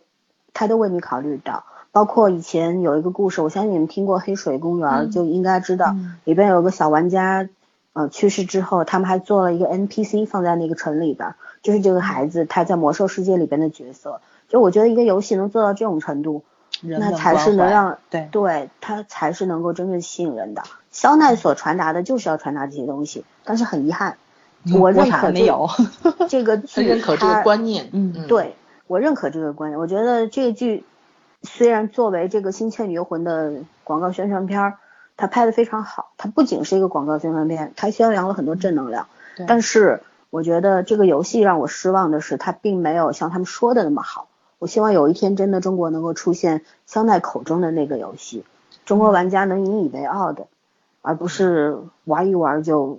[0.52, 7.48] 他都为你考虑到，包括以前有一个故事，我相信你们听过《黑水公园》，就应该知道里边有个小玩家，
[7.92, 16.42] 呃去世之后，他们还做了一个 NPC 放在那个城里边，就是这个孩子他在魔兽世界里边的角色，就我觉得一个游戏能做到这种程度。
[16.80, 20.62] 那才是能让对对，他才是能够真正吸引人的。
[20.98, 24.16] 肖奈所传达的就是要传达这些东西，但是很遗憾，
[24.80, 25.68] 我认可没有
[26.28, 27.88] 这个 剧，认可这个观念。
[27.92, 28.56] 嗯，对
[28.88, 29.78] 我认可这个观念。
[29.78, 30.84] 我觉得这个剧
[31.44, 34.78] 虽然作为这个《新倩女幽魂》的广告宣传片儿，
[35.16, 39.06] 它拍的非常好，它不仅是一个广告宣传片，它宣扬了很多正能量。
[39.46, 44.26] 但是我觉得这个游戏让我失望的是，它并没有像他们说的那么好。
[44.58, 48.44] 我希望有一天真的中国能够出现肖奈口中的那个游戏，
[48.84, 50.48] 中国玩家能引以为傲的，
[51.02, 52.98] 而不是玩一玩就，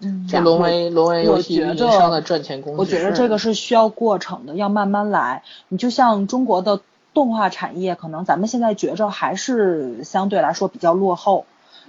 [0.00, 2.78] 嗯，就沦为沦为游戏营商的赚钱工具。
[2.78, 5.42] 我觉得这个是需要过程的，要慢慢来。
[5.68, 6.80] 你就像中国的
[7.12, 11.46] 动画产业，可能咱们现在觉着还是相对来说比较落后。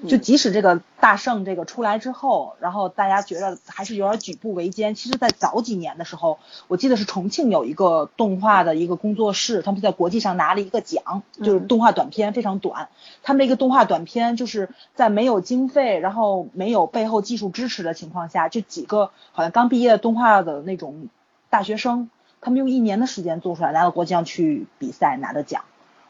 [0.08, 4.94] 就即使这个大圣这个出来之后，然后大家觉得还是有点举步维艰。
[4.94, 12.90] 其实，在早几年的时候，我记得是重庆有一个动画的一个工作室，他们在国际上拿了一个奖，就是动画短片非常短。
[13.24, 21.08] 他们那个动画短片就是在没有经费，然后没有背后技术支持的情况下，就几个好像刚毕业的动画的那种
[21.50, 22.10] 大学生，
[22.42, 25.64] 他们用一年的时间做出来，拿到国际上去比赛拿的奖。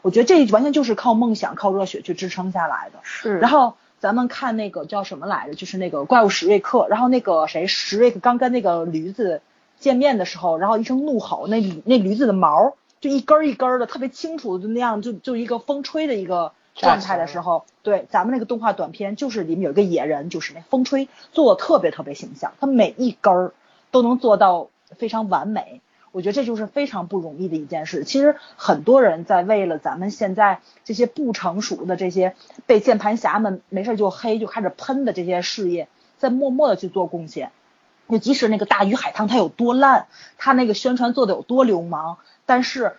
[0.06, 3.00] 我觉得这完全就是靠梦想、靠热血去支撑下来的。
[3.02, 3.38] 是。
[3.38, 5.54] 然后咱们看那个叫什么来着？
[5.56, 6.86] 就是那个怪物史瑞克。
[6.88, 9.42] 然后那个谁，史瑞克刚跟那个驴子
[9.80, 23.52] 见面的时候，然后一声怒吼，那那驴子的毛就一根一根的，特别清楚，就那样，就就一个风吹的一个状态的时候，对咱们那个动画短片，就是里面有一个野人，就是那风吹做的特别特别形象，他每一根儿
[23.90, 25.80] 都能做到非常完美。
[26.16, 28.02] 我觉得这就是非常不容易的一件事。
[28.04, 32.34] 其实很多人在为了咱们现在这些不成熟的这些
[32.64, 37.52] 被键盘侠们没事就黑就开始喷的这些事业，在默默的去做贡献。
[38.08, 40.06] 就即使那个大鱼海棠它有多烂，
[40.38, 42.16] 它那个宣传做的有多流氓，
[42.46, 42.96] 但是。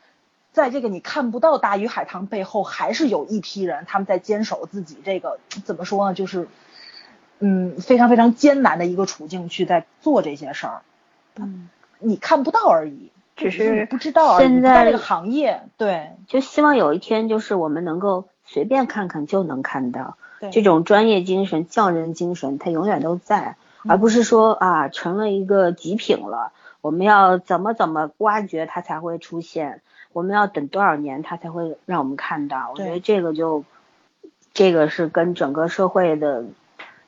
[0.54, 6.16] 在这个你看不到大鱼海棠背后，还是有一批人他们在坚守自己这个怎么说呢？
[6.16, 6.48] 就是
[7.38, 10.82] 嗯非常非常艰难的一个处境去在做这些事儿。
[11.36, 11.70] 嗯，
[12.00, 20.18] 你看不到而已，只是不知道现在这个行业对，就希望有一天就是我们能够随便看看就能看到
[20.52, 23.58] 这种专业精神、匠人精神，它永远都在，
[23.88, 26.52] 而不是说啊成了一个极品了，
[26.82, 29.82] 我们要怎么怎么挖掘它才会出现。
[30.14, 32.72] 我们要等多少年，它才会让我们看到？
[32.74, 33.64] 我觉得这个就，
[34.52, 36.46] 这个是跟整个社会的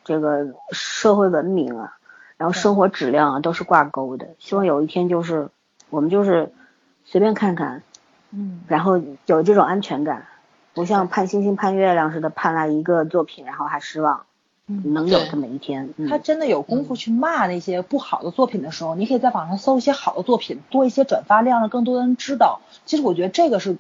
[0.03, 1.98] 这个社会文明啊，
[2.40, 4.30] 然后生活质量啊都是挂钩的。
[4.40, 5.49] 希望有一天就是
[5.90, 6.53] 我们就是
[7.03, 7.84] 随便看看，
[8.32, 10.26] 嗯，然后有这种安全感，
[10.74, 14.26] 不像盼星星盼月亮似的盼来一个作品，然后还失望。
[14.86, 22.61] 能有这么一天，他真的有功夫去骂那些不好的作品的时候，你可以在网上搜一些好的作品，多一些转发量，让更多的人知道。
[22.86, 23.78] 其实我觉得这个是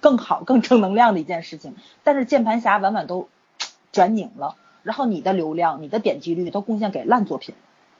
[0.00, 1.76] 更好、更正能量的一件事情。
[2.02, 3.28] 但是键盘侠往往都
[3.92, 7.54] 转拧了，然后你的流量、你的点击率都贡献给烂作品。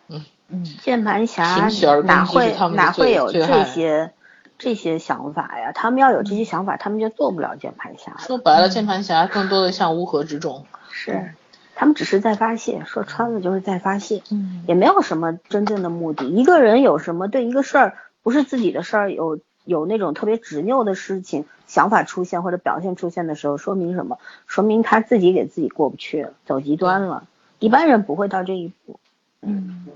[0.08, 1.68] 嗯嗯，键盘侠
[2.04, 4.12] 哪会哪会有这些
[4.58, 5.72] 这些想法呀？
[5.72, 8.16] 他们要有这些想法，他们就做不了键盘侠。
[8.18, 10.66] 说白了，键盘侠更多的像乌合之众。
[10.90, 11.32] 是。
[11.76, 16.24] 他们只是在发泄，说穿了就是在发泄，嗯，也没有什么真正的目的。
[16.26, 24.18] 一个人有什么对一个事儿不是自己的事儿有有那种特别执拗的事情想法出现或者表现出现的时候，说明什么？
[24.46, 27.24] 说明他自己给自己过不去，走极端了。
[27.58, 29.00] 一般人不会到这一步。
[29.46, 29.86] 嗯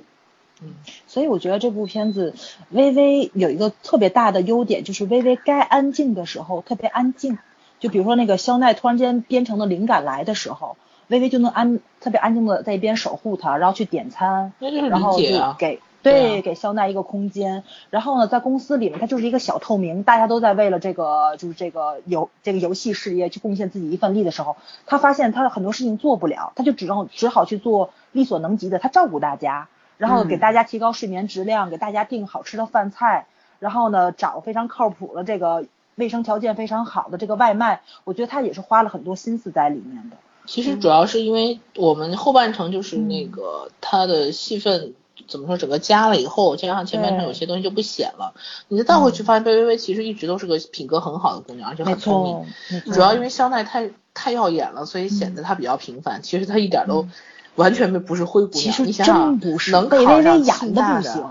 [0.63, 0.75] 嗯，
[1.07, 2.35] 所以我觉得这部片子
[2.71, 7.39] 微微有一个特别大的优点，就是微微该安静的时候特别安静。
[7.81, 10.77] 就比如说那个肖奈突然间编程的灵感来的时候。
[11.09, 14.53] 微微就能安特别安静的在一边守护他，然后去点餐，
[14.91, 15.25] 然后就
[15.59, 15.81] 给
[16.11, 17.65] 对给肖奈一个空间。
[17.91, 24.57] 然后呢，在公司里面，他就是一个小透明，大家都在为了这个就是这个游这个游戏事业去贡献自己一份力的时候，
[24.87, 33.27] 他发现他的很多事情做不了，他就只能只好去做力所能及的，他照顾大家，然后给大家提高睡眠质量，给大家订好吃的饭菜，
[33.59, 35.67] 然后呢找非常靠谱的这个
[35.97, 37.83] 卫生条件非常好的这个外卖。
[38.05, 40.17] 我觉得他也是花了很多心思在里面的。
[40.47, 44.95] 其实主要是因为我们后半程就是那个他的戏份
[45.29, 48.35] 怎么说，整个加了以后，加上前半程有些东西就不显了。
[48.69, 52.93] 你再倒回去发现，贝微微其实一直都是个品格很好的姑娘，而且很聪明。
[52.93, 56.23] 主要因为肖奈太太耀眼了，所以显得她比较平凡。
[56.23, 57.07] 其实她一点都
[57.55, 58.87] 完全不是灰姑娘。
[58.87, 59.39] 你想想，
[59.71, 61.27] 能考上庆大的，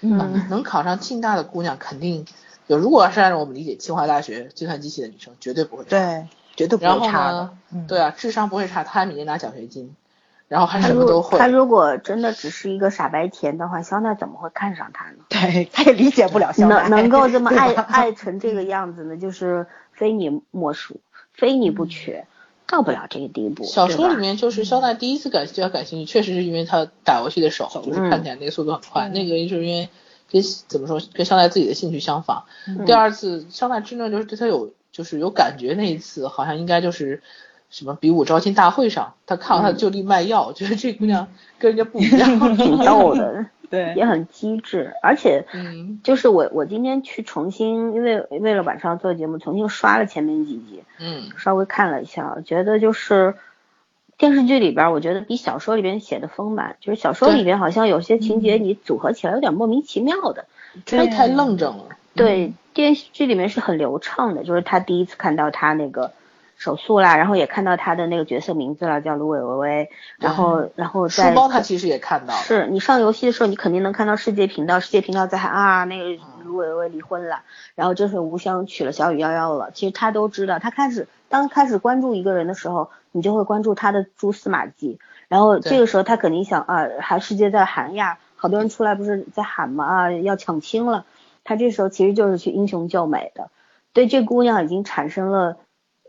[0.00, 2.24] 嗯，能考上庆大的姑娘肯定
[2.68, 5.84] 就如果要是按照我们理解，清华大学计算机系的女生绝对不会。
[5.84, 6.26] 对。
[6.56, 7.50] 绝对不会差的，
[7.88, 9.94] 对啊，智商不会差，她还每年拿奖学金，
[10.50, 11.38] 然后还什么都会。
[11.38, 15.18] 他如果真的只是一个傻白甜的话，肖奈怎么会看上他呢？
[15.30, 16.88] 对， 他也理解不了肖奈。
[16.88, 20.98] 能能够这么 爱爱成这个样子呢，就是非你莫属，
[21.32, 22.24] 非你不娶，
[22.66, 23.62] 到不了这个地步。
[23.62, 29.08] 小说里面就是肖奈第一次感对他感兴趣，确实是因为他打游戏的手，就是看起来那个速度很快。
[29.08, 29.88] 那个就是因为
[30.32, 32.42] 跟怎么说，跟肖奈自己的兴趣相仿。
[32.84, 34.72] 第二次肖奈真正就是对他有。
[34.92, 37.22] 就是有感觉那一次，好像应该就是
[37.70, 41.28] 什么比武招亲大会上，他看到他就地卖药，觉得这姑娘
[41.58, 53.34] 跟人家不一样， 挺 逗的，对，也很机智，而且，嗯，就是我我今天去重新，因为为了晚上做节目，重新刷了前面几集，嗯，稍微看了一下，觉得就是
[54.18, 60.46] 电视剧里边，我觉得比小说里边写的丰满，就是小说里边好像有些情节你组合起来有点莫名其妙的，
[60.84, 61.84] 太太愣怔了，
[62.14, 62.52] 对。
[62.72, 66.12] 电视剧里面是很流畅的，就是他第一次看到他那个
[66.60, 77.40] 手速啦，然后也看到他的那个角色名字了，叫芦苇微微，然后然后书包他其实也看到了，是你上游戏的时候，你肯定能看到世界频道，世界频道在喊啊，那个芦苇微微离婚了，
[77.74, 91.06] 然后真水无香娶了小雨夭夭了，其实他都知道，他开始当开始关注一个人的时候，你就会关注他的蛛丝马迹，然后这个时候他肯定想啊，还世界在喊呀，好多人出来不是在喊嘛啊，要抢亲了。
[91.42, 93.48] 他这时候其实就是去英雄救美的，
[93.94, 95.56] 对这姑娘已经产生了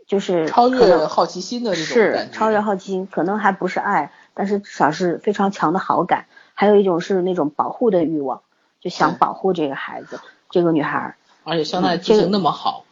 [0.06, 8.42] 就是超越好奇心的这种是超越好奇心，可能还不是爱，但是至少是非常强的好感，还有一种是那种保护的欲望，
[8.80, 10.20] 就想保护这个孩子，
[10.50, 11.16] 这个女孩。
[11.44, 12.84] 而且香奈记性那么好，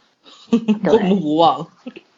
[0.84, 1.68] 过目不忘。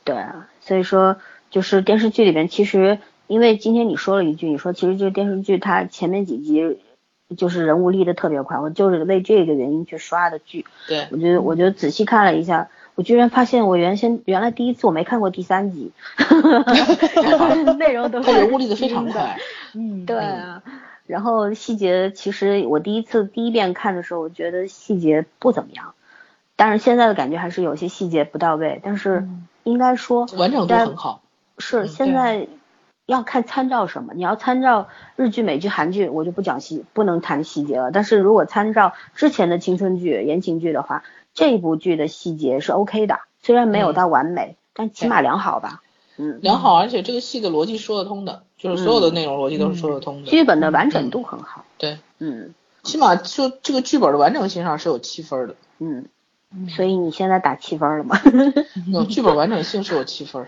[0.05, 1.16] 对啊，所以说
[1.51, 6.81] 就是电视剧里边，其实因为今天你说了一句，你说其实这个电视剧它前面几集
[7.36, 10.64] 就是人物立的特别快，我就是为这个原因去刷的剧。
[10.89, 15.93] 对，我觉得我就仔细看了一下，我居然发现我原先原来第一次我没看过第三集，
[17.78, 19.39] 内容都是人物立的非常快。
[19.74, 20.62] 嗯，对啊。
[21.06, 25.94] 然后细节其实我第一次第一遍看的时候，我觉得细节不怎么样，
[26.55, 29.27] 但是现在的感觉还是有些细节不到位，但是
[29.64, 31.23] 应该说完整度很好。
[31.59, 32.47] 是现在
[33.06, 37.90] 要看参照什么，你要参照日剧、美剧、韩剧，我就不讲细，不能谈细节了。
[37.90, 41.02] 但是如果参照之前的青春剧、言情剧的话，
[41.34, 45.82] 这部剧的细节是 OK 的，虽然没有到完美，但起码良好吧。
[46.18, 50.30] 嗯，良好，而且这个戏的逻辑说得通的，就是所有的内容逻辑都是说得通的。
[50.30, 51.64] 剧本的完整度很好。
[51.78, 55.56] 对，嗯，起码就这个剧本的完整性上是有七分的。
[55.78, 56.06] 嗯，
[56.68, 58.20] 所以你现在打七分了吗？
[58.92, 60.46] 有剧本完整性是有七分。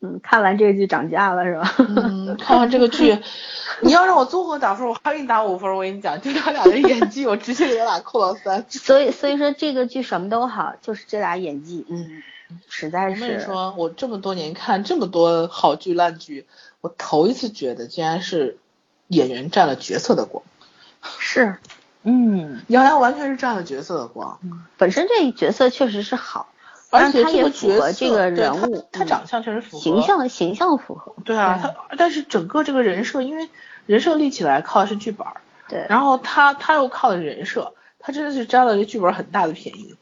[0.00, 1.74] 嗯，看完这个剧涨价了是吧？
[1.78, 3.18] 嗯，看完这个剧，
[3.82, 5.74] 你要让我综合打分，我还给你打五分。
[5.74, 8.64] 我跟你讲，就他俩的演技，我直接给他俩扣到三。
[8.70, 12.22] 所以，所以说这个剧什么都好，就是这俩演技，嗯。
[12.66, 16.46] 实在是，我跟你说，我这么多年看这么多好剧烂剧，
[16.80, 18.56] 我头一次觉得竟然是
[19.08, 20.42] 演员占了角色的光。
[21.18, 21.58] 是，
[22.04, 24.38] 嗯，杨洋完全是占了角色的光。
[24.78, 26.48] 本身这一角色确实是好，
[26.90, 31.14] 而且他也符合这个人物，他长相确实符合，形象形象符合。
[31.24, 33.48] 对啊，他但是整个这个人设，因为
[33.86, 35.26] 人设立起来靠的是剧本，
[35.68, 39.94] 对，然后他他又靠的人设，他真的是占了这剧本很大的便宜。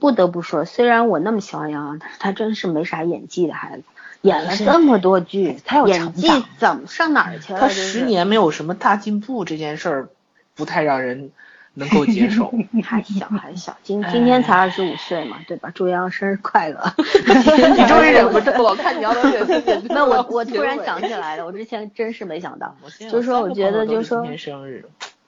[0.00, 3.84] 不得不说，虽然我那么喜欢杨洋，但是他真是没啥演技的孩子，
[4.20, 6.28] 演了这么多剧，他有演技
[6.58, 7.60] 怎么上哪儿去了？
[7.60, 10.08] 他十年没有什么大进步，这件事儿
[10.54, 11.30] 不太让人
[11.74, 12.52] 能够接受。
[12.82, 15.70] 还小 还小，今今天才二十五岁嘛，对吧？
[15.74, 16.80] 祝杨洋生日快乐！
[16.98, 19.86] 你终于忍不住了，我看你要忍不住。
[19.94, 22.74] 那我我突然想起来了，我之前真是没想到，
[23.10, 24.26] 就是说我觉得就是说，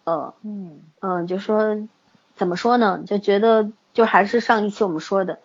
[0.04, 1.76] 嗯嗯嗯，就说
[2.36, 3.02] 怎么说呢？
[3.06, 3.70] 就觉得。
[3.92, 5.40] 就还是上一期我们说的，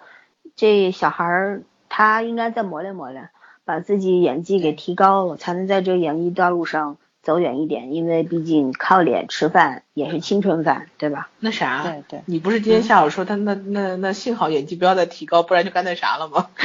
[0.56, 3.30] 这小孩儿他应该再磨练磨练，
[3.66, 7.94] 把自己演技给提高了，才能在这演艺道路上走远一点。
[7.94, 11.30] 因为毕竟靠脸吃饭也是青春饭，对吧？
[11.40, 16.48] 那啥，对对，你不是今天下午说他那那那幸好演技不要再提高，不然就干那啥了吗？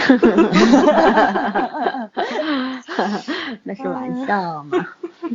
[3.64, 4.86] 那是玩笑嘛。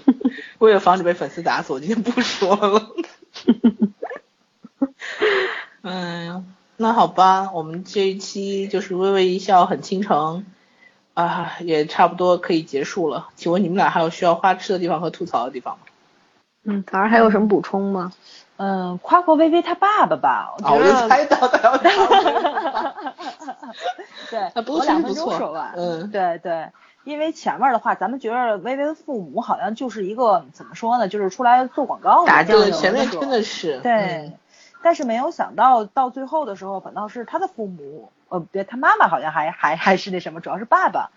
[0.60, 2.90] 为了防止被粉丝打死，我今天不说了。
[5.84, 6.46] 嗯，
[6.78, 10.46] 那好吧，我们这一期就是微微一笑很倾城
[11.16, 13.30] 啊，也差不多可以结束了。
[13.36, 15.80] 请问你们俩还有需要花痴的地方和吐槽的地方吗？
[16.66, 18.12] 嗯，早上还有什么补充吗？
[18.58, 21.78] 嗯，夸夸微微他爸爸吧，我觉得猜到他要
[24.30, 25.74] 对，我两分钟说完。
[25.76, 26.70] 嗯，对对，
[27.04, 34.34] 因为前面的话，咱们觉得薇薇的父母好像就是一个怎么说呢，就是出来做广告的，对，前面真的是对。
[34.82, 41.12] 但是没有想到，到最后的时候，反倒是他的父母，呃，别，他妈妈好像还还还是那什么，主要是爸爸，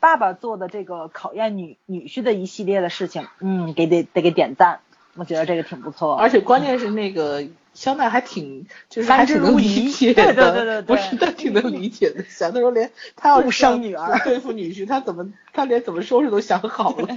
[0.00, 4.80] 爸爸做的这个考验女女婿的一系列的事情，嗯，给得得给点赞，
[5.14, 6.14] 我觉得这个挺不错。
[6.14, 17.08] 而且关键是那个肖奈还挺，就是还挺能理解的，对对对对， 不是他挺能理解的，想的时候连他要生女儿对付女婿，他怎么他连怎么收拾都想好了。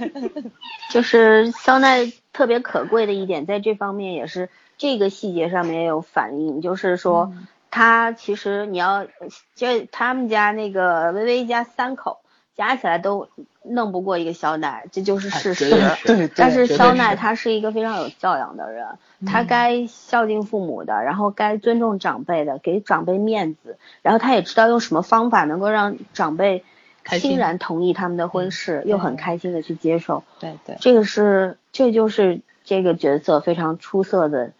[0.90, 4.48] 就是肖奈特别可贵的一点，在这方面也是。
[4.78, 7.32] 这个细节上面也有反应，就是说
[7.76, 9.06] 他其实你要
[9.54, 12.20] 就他们家那个微微一家三口
[12.56, 13.28] 加起来都
[13.62, 15.68] 弄不过一个肖奈，这就是事实。
[16.06, 18.86] 对，但是肖奈他是一个非常有教养的人，
[19.26, 26.64] 他该孝敬父母的，然后该尊重长辈的，给长辈面子，然后他也知道用什么方法能够让长辈
[27.04, 30.24] 欣然同意他们的婚事，又很开心的去接受。
[30.40, 34.52] 对对，这个是这就是这个角色非常出色的。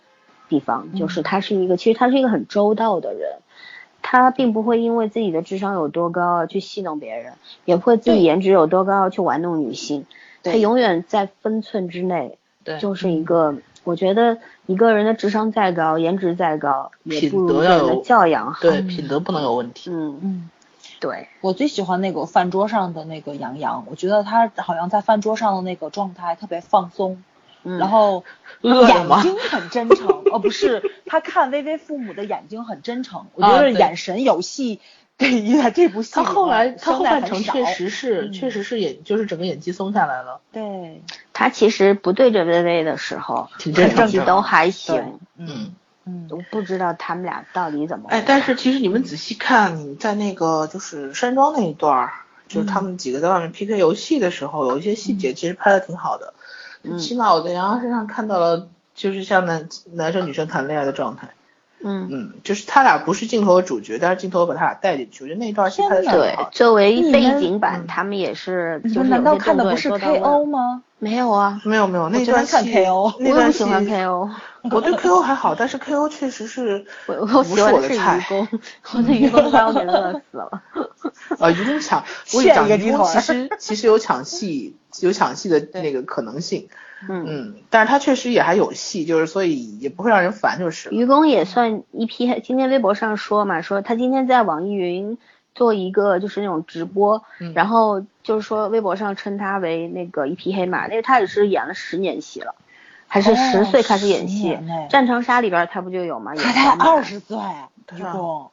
[0.49, 3.39] 地方就是他是一个，其实他是一个很周到的人，
[4.03, 7.33] 他并不会因为自己的智商有多高去戏弄别人，
[7.65, 10.07] 也不会自己颜值有多高去玩弄女性，
[10.43, 12.39] 他永远在分寸之内。
[12.65, 13.55] 对，就是一个，
[13.85, 18.61] 我觉得一个人的智商再高，颜值再高，也不如人的教养好。
[18.61, 19.89] 对，品德不能有问题。
[19.89, 20.51] 嗯嗯，
[20.99, 27.23] 对我最喜欢那个饭桌上的那个杨洋，我觉得他好像在饭桌上的那个状态特别放松。
[27.79, 28.25] 然后
[28.63, 34.81] 眼睛很真诚，哦，不是，他看微微父母的眼睛很真诚，我觉得眼神有戏，
[35.17, 40.41] 对，在这部戏他后来他后半程确实是，确实是演，就是整个演技松下来了。
[40.53, 41.03] 对，
[41.33, 45.19] 他其实不对着微微的时候，挺正常，都还行。
[45.37, 45.75] 嗯，
[46.05, 48.07] 嗯，我不知道他们俩到底怎么。
[48.11, 52.13] 哎，但是其实你们仔细看，在那个就是山庄那一段儿，
[52.47, 56.35] 就是他们几个在外面 PK 游戏的时候，有一些细节其实拍的挺好的。
[56.37, 56.43] 嗯。
[56.99, 61.31] 起码我在杨洋身上看到了，就是像男男生女生谈恋爱的状态。
[61.85, 66.11] 嗯嗯，就是他俩不是镜头的主角，但是镜头把他俩带进去，我觉得那段戏拍的。
[66.11, 68.81] 对，作为背景板，他们也是。
[68.83, 70.83] 你们难道看的不是 KO 吗？
[70.99, 74.31] 没有啊，没有没有，那段看 KO，那段喜欢 KO。
[74.75, 77.99] 我对 KO 还好，但是 KO 确实是我我喜欢的是愚
[78.29, 78.49] 公，
[78.95, 80.63] 我的愚公把我给乐死了。
[81.39, 86.69] 呃，愚公抢，我讲 愚公其实其实有抢戏，有抢戏的那个可能性。
[87.09, 90.89] 嗯嗯，但是他确实也还有戏，就是所以也不会让人烦，就是。
[90.91, 95.19] 愚公也算一批，今天微博上说嘛，说他今天在网易云
[95.55, 97.23] 做一个就是那种直播，
[97.55, 102.55] 然后就是说微博上称他为那个一匹黑马，那个他也是演了十年戏了，
[103.23, 104.59] 还是十岁开始演戏，
[104.91, 106.35] 战长沙里边他不就有吗？
[106.35, 107.37] 他才二十岁，
[107.93, 108.51] 愚公，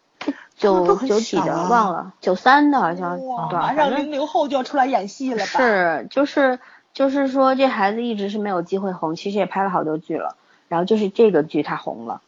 [0.57, 3.19] 九九几的忘了，九三的好像，
[3.51, 5.45] 马上零零后就要出来演戏了吧？
[5.45, 6.59] 是，就是。
[6.93, 10.35] 就是说，这孩子一直是没有机会红，其实也拍了好多剧了，
[10.67, 12.21] 然后就是这个剧他红了，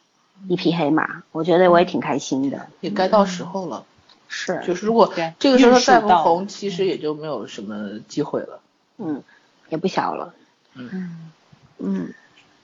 [0.48, 3.84] 一匹黑马，我觉得我也挺开心的，也该到时候了。
[4.28, 8.60] 是，就是如果这个时候再不红，其实也就没有什么机会了。
[8.98, 9.22] 嗯，
[9.70, 10.34] 也不小了。
[10.74, 11.30] 嗯
[11.78, 12.12] 嗯，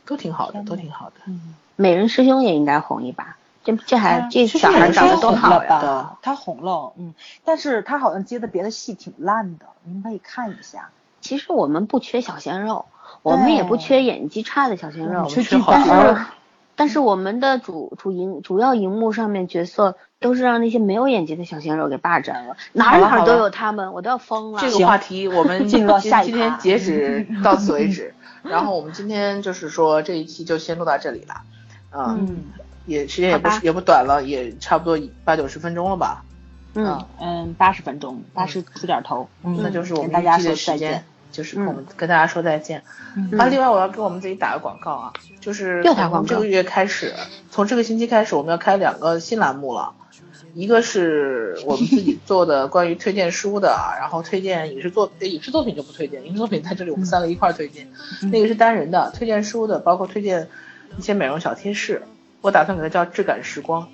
[0.05, 1.15] 都挺好的，都挺好的。
[1.25, 6.17] 嗯，美人师兄也应该红一把，这这还这小孩长得多好呀！
[6.21, 7.13] 他红了，嗯，
[7.43, 10.89] 但是他好像接的别的戏挺烂的，您可以看一下。
[11.21, 12.85] 其实我们不缺小鲜肉，
[13.21, 15.29] 我们也不缺演技差的小鲜肉，
[15.67, 16.25] 但是
[16.81, 24.59] 但是我们的主主荧主要荧幕上面角色都是让那些没有演技的小鲜肉给霸占了，哪哪都有他们，我都要疯了。
[24.59, 31.35] 这个话题我们 进入下今天截止到此为止， 然后我们今天就是说这一期就先录到这里了，
[31.93, 32.45] 嗯，
[32.87, 36.23] 也时间也不也不短了，也差不多八九十分钟了吧。
[36.73, 42.83] 嗯嗯，八十分钟，八十出点头，嗯，那就是我们大家说再见，就是我们跟大家说再见。
[43.37, 47.13] 啊，另外我要给我们自己打个广告啊，就是从这个月开始，
[47.49, 49.93] 从这个星期开始，我们要开两个新栏目了，
[50.53, 57.87] 一个是我们自己做的关于推荐书的， 然后推荐影视作影视作品就不推荐，影视作品在这里我们三个一块推荐。
[58.31, 60.47] 那个是单人的，推荐书的，包括推荐
[60.97, 62.03] 一些美容小贴士，
[62.41, 63.87] 我打算给它叫质感时光。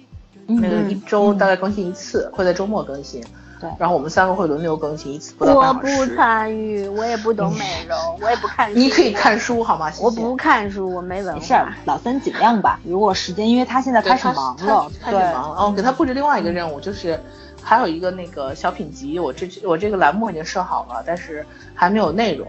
[0.45, 3.21] 那个一周大概更新一次，会在周末更新。
[3.59, 8.77] 对，然后我们三个会轮流更新一次，我不参与，我也不懂美容， 我也不看书。
[8.77, 9.91] 你可以看书好吗？
[9.99, 11.39] 我不看书，我没文化。
[11.39, 11.55] 没事，
[11.85, 12.79] 老三尽量吧。
[12.83, 15.55] 如果时间，因为他现在开始忙了，开始忙了。
[15.57, 17.19] 哦，给他布置另外一个任务，就是
[17.61, 22.47] 还有一个那个小品集，我这我这个栏目已经设好了，但是还没有内容。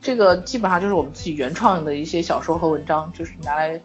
[0.00, 3.80] 这个基本上就是我们自己原创的一些小说和文章，就是拿来。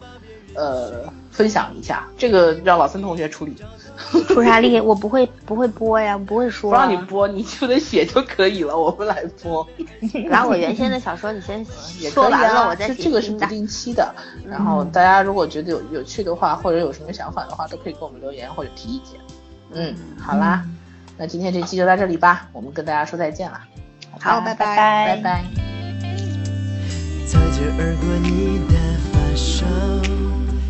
[0.54, 3.56] 呃，分享一下，这个让老孙同学处理。
[4.28, 4.80] 出啥力？
[4.80, 6.70] 我不会，不会播呀，不会说。
[6.70, 9.66] 不让你播，你就得写就可以了，我们来播。
[10.28, 11.64] 拿我原先的小说，你先
[12.10, 14.14] 说完了，我再这个是不定期的，
[14.48, 19.20] 然后大家如果觉得有有趣的话，或者有什么想法的话，都可以给我们留言或者提意见。
[19.72, 20.64] 嗯，好啦，
[21.16, 23.60] 那今天这期就到这里吧，我们跟大家说再见了。
[24.20, 25.44] 好，拜拜，拜拜。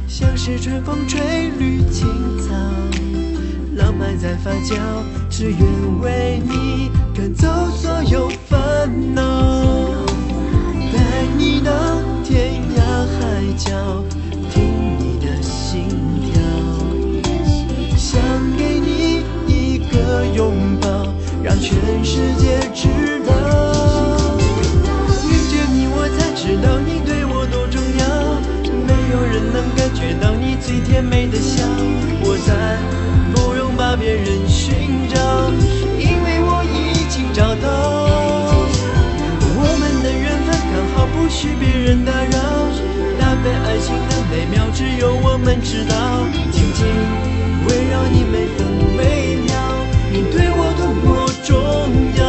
[0.09, 2.07] 像是春风吹绿青
[2.39, 2.55] 草，
[3.75, 4.77] 浪漫在发酵，
[5.31, 5.61] 只愿
[6.01, 9.95] 为你赶走所有烦恼，
[10.93, 10.99] 带
[11.39, 11.73] 你到
[12.23, 12.81] 天涯
[13.17, 13.21] 海
[13.57, 13.71] 角，
[14.51, 14.63] 听
[14.99, 15.89] 你的心
[16.21, 16.41] 跳，
[17.97, 18.21] 想
[18.59, 20.89] 给你一个拥抱，
[21.43, 22.89] 让全世界知
[23.27, 23.33] 道，
[25.25, 28.03] 遇见你我才知道你对我多重要。
[28.87, 31.65] 没有人能感觉到你最甜美的笑，
[32.23, 32.53] 我再
[32.91, 33.02] 不用
[33.77, 35.17] 把别人寻找，
[35.99, 37.67] 因为我已经找到。
[39.55, 42.37] 我们的缘分刚好不许别人打扰，
[43.19, 45.95] 搭配爱情的美妙只有我们知道。
[46.51, 46.85] 紧紧
[47.67, 48.67] 围绕你每分
[48.97, 49.53] 每秒，
[50.11, 51.53] 你对我多么重
[52.19, 52.23] 要。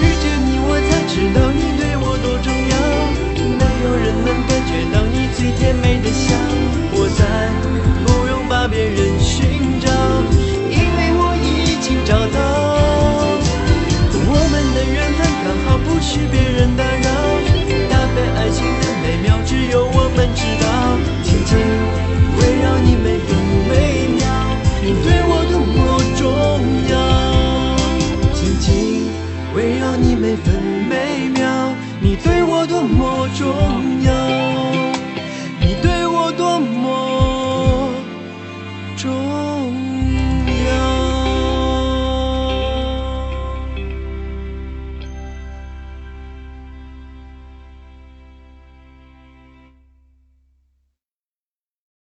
[0.00, 2.74] 遇见你我才知道你对我多重要，
[3.58, 5.28] 没有人能感觉到你。
[5.38, 5.97] 最甜美
[15.98, 17.10] 不许别人打扰，
[17.90, 20.96] 搭配爱情的美妙只有我们知道。
[21.24, 21.58] 紧紧
[22.38, 23.34] 围绕你每分
[23.66, 24.22] 每秒，
[24.80, 26.22] 你对我多么重
[26.88, 26.94] 要。
[28.32, 29.10] 紧紧
[29.56, 34.57] 围绕你每分每秒，你对我多么重要。